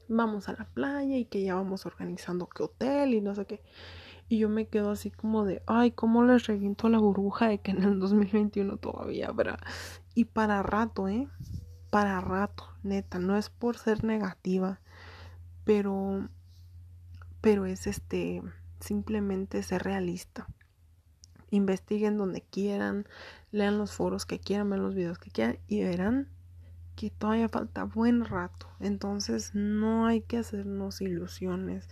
vamos 0.08 0.50
a 0.50 0.54
la 0.54 0.66
playa 0.66 1.18
y 1.18 1.26
que 1.26 1.44
ya 1.44 1.56
vamos 1.56 1.86
organizando 1.86 2.48
qué 2.48 2.64
hotel 2.64 3.14
y 3.14 3.22
no 3.22 3.36
sé 3.36 3.46
qué. 3.46 3.62
Y 4.30 4.40
yo 4.40 4.50
me 4.50 4.68
quedo 4.68 4.92
así 4.92 5.10
como 5.10 5.46
de, 5.46 5.64
ay, 5.68 5.92
¿cómo 5.92 6.24
les 6.24 6.48
reviento 6.48 6.90
la 6.90 7.00
burbuja 7.00 7.48
de 7.48 7.60
que 7.60 7.72
en 7.72 7.84
el 7.84 8.00
2021 8.00 8.78
todavía 8.78 9.28
habrá? 9.28 9.60
Y 10.16 10.26
para 10.26 10.64
rato, 10.64 11.08
¿eh? 11.08 11.30
Para 11.90 12.20
rato, 12.20 12.66
neta, 12.84 13.20
no 13.20 13.38
es 13.38 13.50
por 13.50 13.78
ser 13.78 14.04
negativa, 14.04 14.82
pero, 15.64 16.28
pero 17.40 17.66
es 17.66 17.88
este, 17.88 18.42
simplemente 18.82 19.64
ser 19.64 19.84
realista. 19.84 20.48
Investiguen 21.50 22.18
donde 22.18 22.42
quieran, 22.42 23.08
lean 23.52 23.78
los 23.78 23.94
foros 23.94 24.26
que 24.26 24.40
quieran, 24.40 24.70
vean 24.70 24.84
los 24.84 24.96
videos 24.96 25.20
que 25.20 25.32
quieran 25.32 25.60
y 25.68 25.82
verán 25.84 26.28
que 26.98 27.12
todavía 27.12 27.48
falta 27.48 27.84
buen 27.84 28.26
rato. 28.26 28.68
Entonces 28.82 29.52
no 29.54 30.08
hay 30.08 30.22
que 30.22 30.40
hacernos 30.40 31.00
ilusiones, 31.00 31.88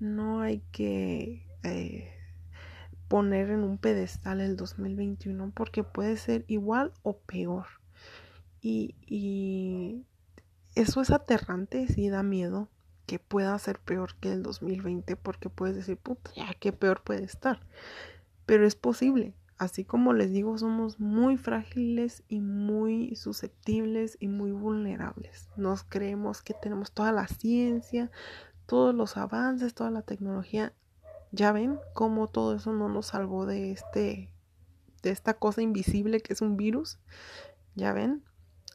no 0.00 0.40
hay 0.40 0.62
que 0.72 1.46
eh, 1.62 2.10
poner 3.06 3.50
en 3.50 3.60
un 3.60 3.76
pedestal 3.76 4.40
el 4.40 4.56
2021 4.56 5.52
porque 5.54 5.84
puede 5.84 6.16
ser 6.16 6.44
igual 6.48 6.92
o 7.02 7.18
peor. 7.18 7.66
Y, 8.62 10.04
eso 10.74 11.00
es 11.00 11.10
aterrante, 11.10 11.86
si 11.86 12.08
da 12.08 12.22
miedo 12.24 12.68
que 13.06 13.18
pueda 13.18 13.56
ser 13.60 13.78
peor 13.78 14.16
que 14.16 14.32
el 14.32 14.42
2020 14.42 15.16
porque 15.16 15.48
puedes 15.48 15.76
decir, 15.76 15.96
puta, 15.96 16.32
ya 16.34 16.52
qué 16.58 16.72
peor 16.72 17.02
puede 17.02 17.24
estar. 17.24 17.60
Pero 18.46 18.66
es 18.66 18.74
posible. 18.74 19.34
Así 19.58 19.84
como 19.84 20.12
les 20.12 20.32
digo, 20.32 20.58
somos 20.58 21.00
muy 21.00 21.38
frágiles 21.38 22.22
y 22.28 22.40
muy 22.40 23.16
susceptibles 23.16 24.18
y 24.20 24.28
muy 24.28 24.50
vulnerables. 24.50 25.48
Nos 25.56 25.82
creemos 25.82 26.42
que 26.42 26.52
tenemos 26.52 26.92
toda 26.92 27.10
la 27.12 27.26
ciencia, 27.26 28.10
todos 28.66 28.94
los 28.94 29.16
avances, 29.16 29.74
toda 29.74 29.90
la 29.90 30.02
tecnología 30.02 30.74
ya 31.32 31.52
ven 31.52 31.78
cómo 31.92 32.28
todo 32.28 32.54
eso 32.54 32.72
no 32.72 32.88
nos 32.88 33.06
salvó 33.06 33.46
de 33.46 33.72
este 33.72 34.30
de 35.02 35.10
esta 35.10 35.34
cosa 35.34 35.62
invisible 35.62 36.20
que 36.20 36.32
es 36.32 36.40
un 36.40 36.56
virus. 36.56 36.98
Ya 37.74 37.92
ven, 37.92 38.24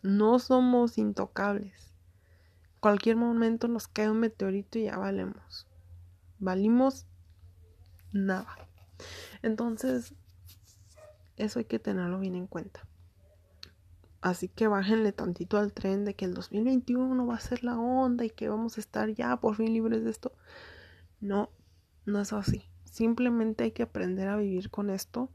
no 0.03 0.39
somos 0.39 0.97
intocables. 0.97 1.93
Cualquier 2.79 3.15
momento 3.15 3.67
nos 3.67 3.87
cae 3.87 4.09
un 4.09 4.19
meteorito 4.19 4.79
y 4.79 4.85
ya 4.85 4.97
valemos. 4.97 5.67
Valimos 6.39 7.05
nada. 8.13 8.55
Entonces, 9.41 10.13
Eso 11.41 11.57
hay 11.57 11.65
que 11.65 11.79
tenerlo 11.79 12.19
bien 12.19 12.35
en 12.35 12.45
cuenta. 12.45 12.85
Así 14.21 14.47
que 14.47 14.67
bájenle 14.67 15.11
tantito 15.11 15.57
al 15.57 15.73
tren 15.73 16.05
de 16.05 16.13
que 16.13 16.25
el 16.25 16.35
2021 16.35 17.25
va 17.25 17.33
a 17.33 17.39
ser 17.39 17.63
la 17.63 17.79
onda 17.79 18.23
y 18.23 18.29
que 18.29 18.47
vamos 18.47 18.77
a 18.77 18.79
estar 18.79 19.09
ya 19.09 19.35
por 19.37 19.55
fin 19.55 19.73
libres 19.73 20.03
de 20.03 20.11
esto. 20.11 20.33
No, 21.19 21.49
no 22.05 22.21
es 22.21 22.31
así. 22.31 22.63
Simplemente 22.85 23.63
hay 23.63 23.71
que 23.71 23.81
aprender 23.81 24.27
a 24.27 24.37
vivir 24.37 24.69
con 24.69 24.91
esto 24.91 25.31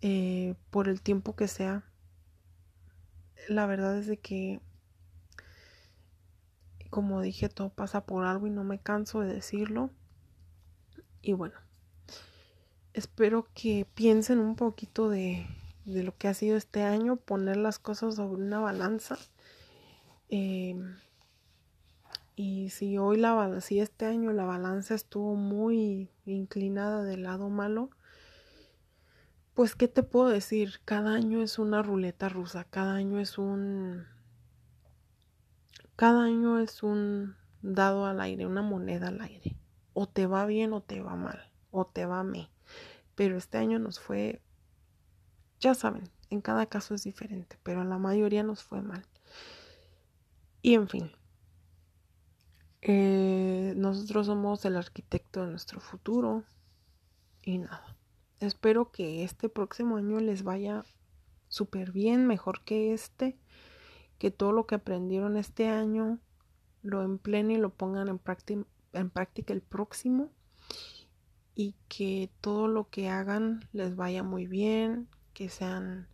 eh, 0.00 0.54
por 0.70 0.88
el 0.88 1.02
tiempo 1.02 1.36
que 1.36 1.46
sea. 1.46 1.84
La 3.50 3.66
verdad 3.66 3.98
es 3.98 4.06
de 4.06 4.16
que, 4.16 4.62
como 6.88 7.20
dije, 7.20 7.50
todo 7.50 7.68
pasa 7.68 8.06
por 8.06 8.24
algo 8.24 8.46
y 8.46 8.50
no 8.50 8.64
me 8.64 8.80
canso 8.80 9.20
de 9.20 9.34
decirlo. 9.34 9.90
Y 11.20 11.34
bueno, 11.34 11.56
espero 12.98 13.48
que 13.54 13.86
piensen 13.94 14.38
un 14.38 14.56
poquito 14.56 15.08
de 15.08 15.46
de 15.88 16.02
lo 16.02 16.16
que 16.16 16.28
ha 16.28 16.34
sido 16.34 16.56
este 16.56 16.82
año, 16.82 17.16
poner 17.16 17.56
las 17.56 17.78
cosas 17.78 18.16
sobre 18.16 18.42
una 18.42 18.60
balanza. 18.60 19.16
Em, 20.28 20.96
y 22.36 22.70
si 22.70 22.98
hoy 22.98 23.16
la 23.16 23.60
si 23.60 23.80
este 23.80 24.04
año 24.04 24.32
la 24.32 24.44
balanza 24.44 24.94
estuvo 24.94 25.34
muy 25.34 26.10
inclinada 26.26 27.02
del 27.04 27.22
lado 27.22 27.48
malo, 27.48 27.90
pues 29.54 29.74
qué 29.74 29.88
te 29.88 30.02
puedo 30.02 30.28
decir, 30.28 30.80
cada 30.84 31.14
año 31.14 31.42
es 31.42 31.58
una 31.58 31.82
ruleta 31.82 32.28
rusa, 32.28 32.64
cada 32.64 32.94
año 32.94 33.18
es 33.18 33.38
un 33.38 34.06
cada 35.96 36.24
año 36.24 36.60
es 36.60 36.82
un 36.82 37.34
dado 37.62 38.06
al 38.06 38.20
aire, 38.20 38.46
una 38.46 38.62
moneda 38.62 39.08
al 39.08 39.20
aire. 39.20 39.56
O 39.94 40.06
te 40.06 40.26
va 40.26 40.46
bien 40.46 40.72
o 40.72 40.80
te 40.80 41.00
va 41.00 41.16
mal, 41.16 41.50
o 41.72 41.86
te 41.86 42.06
va 42.06 42.22
me. 42.22 42.50
Pero 43.18 43.36
este 43.36 43.58
año 43.58 43.80
nos 43.80 43.98
fue 43.98 44.40
ya 45.60 45.74
saben, 45.74 46.08
en 46.30 46.40
cada 46.40 46.66
caso 46.66 46.94
es 46.94 47.02
diferente, 47.02 47.58
pero 47.64 47.82
la 47.82 47.98
mayoría 47.98 48.44
nos 48.44 48.62
fue 48.62 48.80
mal. 48.80 49.04
Y 50.62 50.74
en 50.74 50.88
fin, 50.88 51.10
eh, 52.80 53.74
nosotros 53.76 54.26
somos 54.26 54.64
el 54.64 54.76
arquitecto 54.76 55.42
de 55.42 55.50
nuestro 55.50 55.80
futuro 55.80 56.44
y 57.42 57.58
nada. 57.58 57.96
Espero 58.38 58.92
que 58.92 59.24
este 59.24 59.48
próximo 59.48 59.96
año 59.96 60.20
les 60.20 60.44
vaya 60.44 60.84
súper 61.48 61.90
bien, 61.90 62.28
mejor 62.28 62.62
que 62.62 62.92
este, 62.92 63.36
que 64.18 64.30
todo 64.30 64.52
lo 64.52 64.68
que 64.68 64.76
aprendieron 64.76 65.36
este 65.36 65.66
año 65.66 66.20
lo 66.82 67.02
empleen 67.02 67.50
y 67.50 67.56
lo 67.56 67.70
pongan 67.70 68.20
en 68.92 69.10
práctica 69.10 69.52
el 69.52 69.62
próximo 69.62 70.30
y 71.58 71.74
que 71.88 72.30
todo 72.40 72.68
lo 72.68 72.88
que 72.88 73.08
hagan 73.08 73.68
les 73.72 73.96
vaya 73.96 74.22
muy 74.22 74.46
bien, 74.46 75.08
que 75.34 75.48
sean 75.48 76.06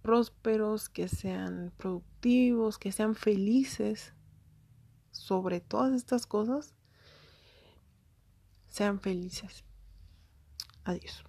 prósperos, 0.00 0.88
que 0.88 1.06
sean 1.06 1.70
productivos, 1.76 2.78
que 2.78 2.90
sean 2.90 3.14
felices. 3.14 4.14
Sobre 5.10 5.60
todas 5.60 5.92
estas 5.92 6.24
cosas, 6.24 6.74
sean 8.68 9.00
felices. 9.00 9.64
Adiós. 10.84 11.24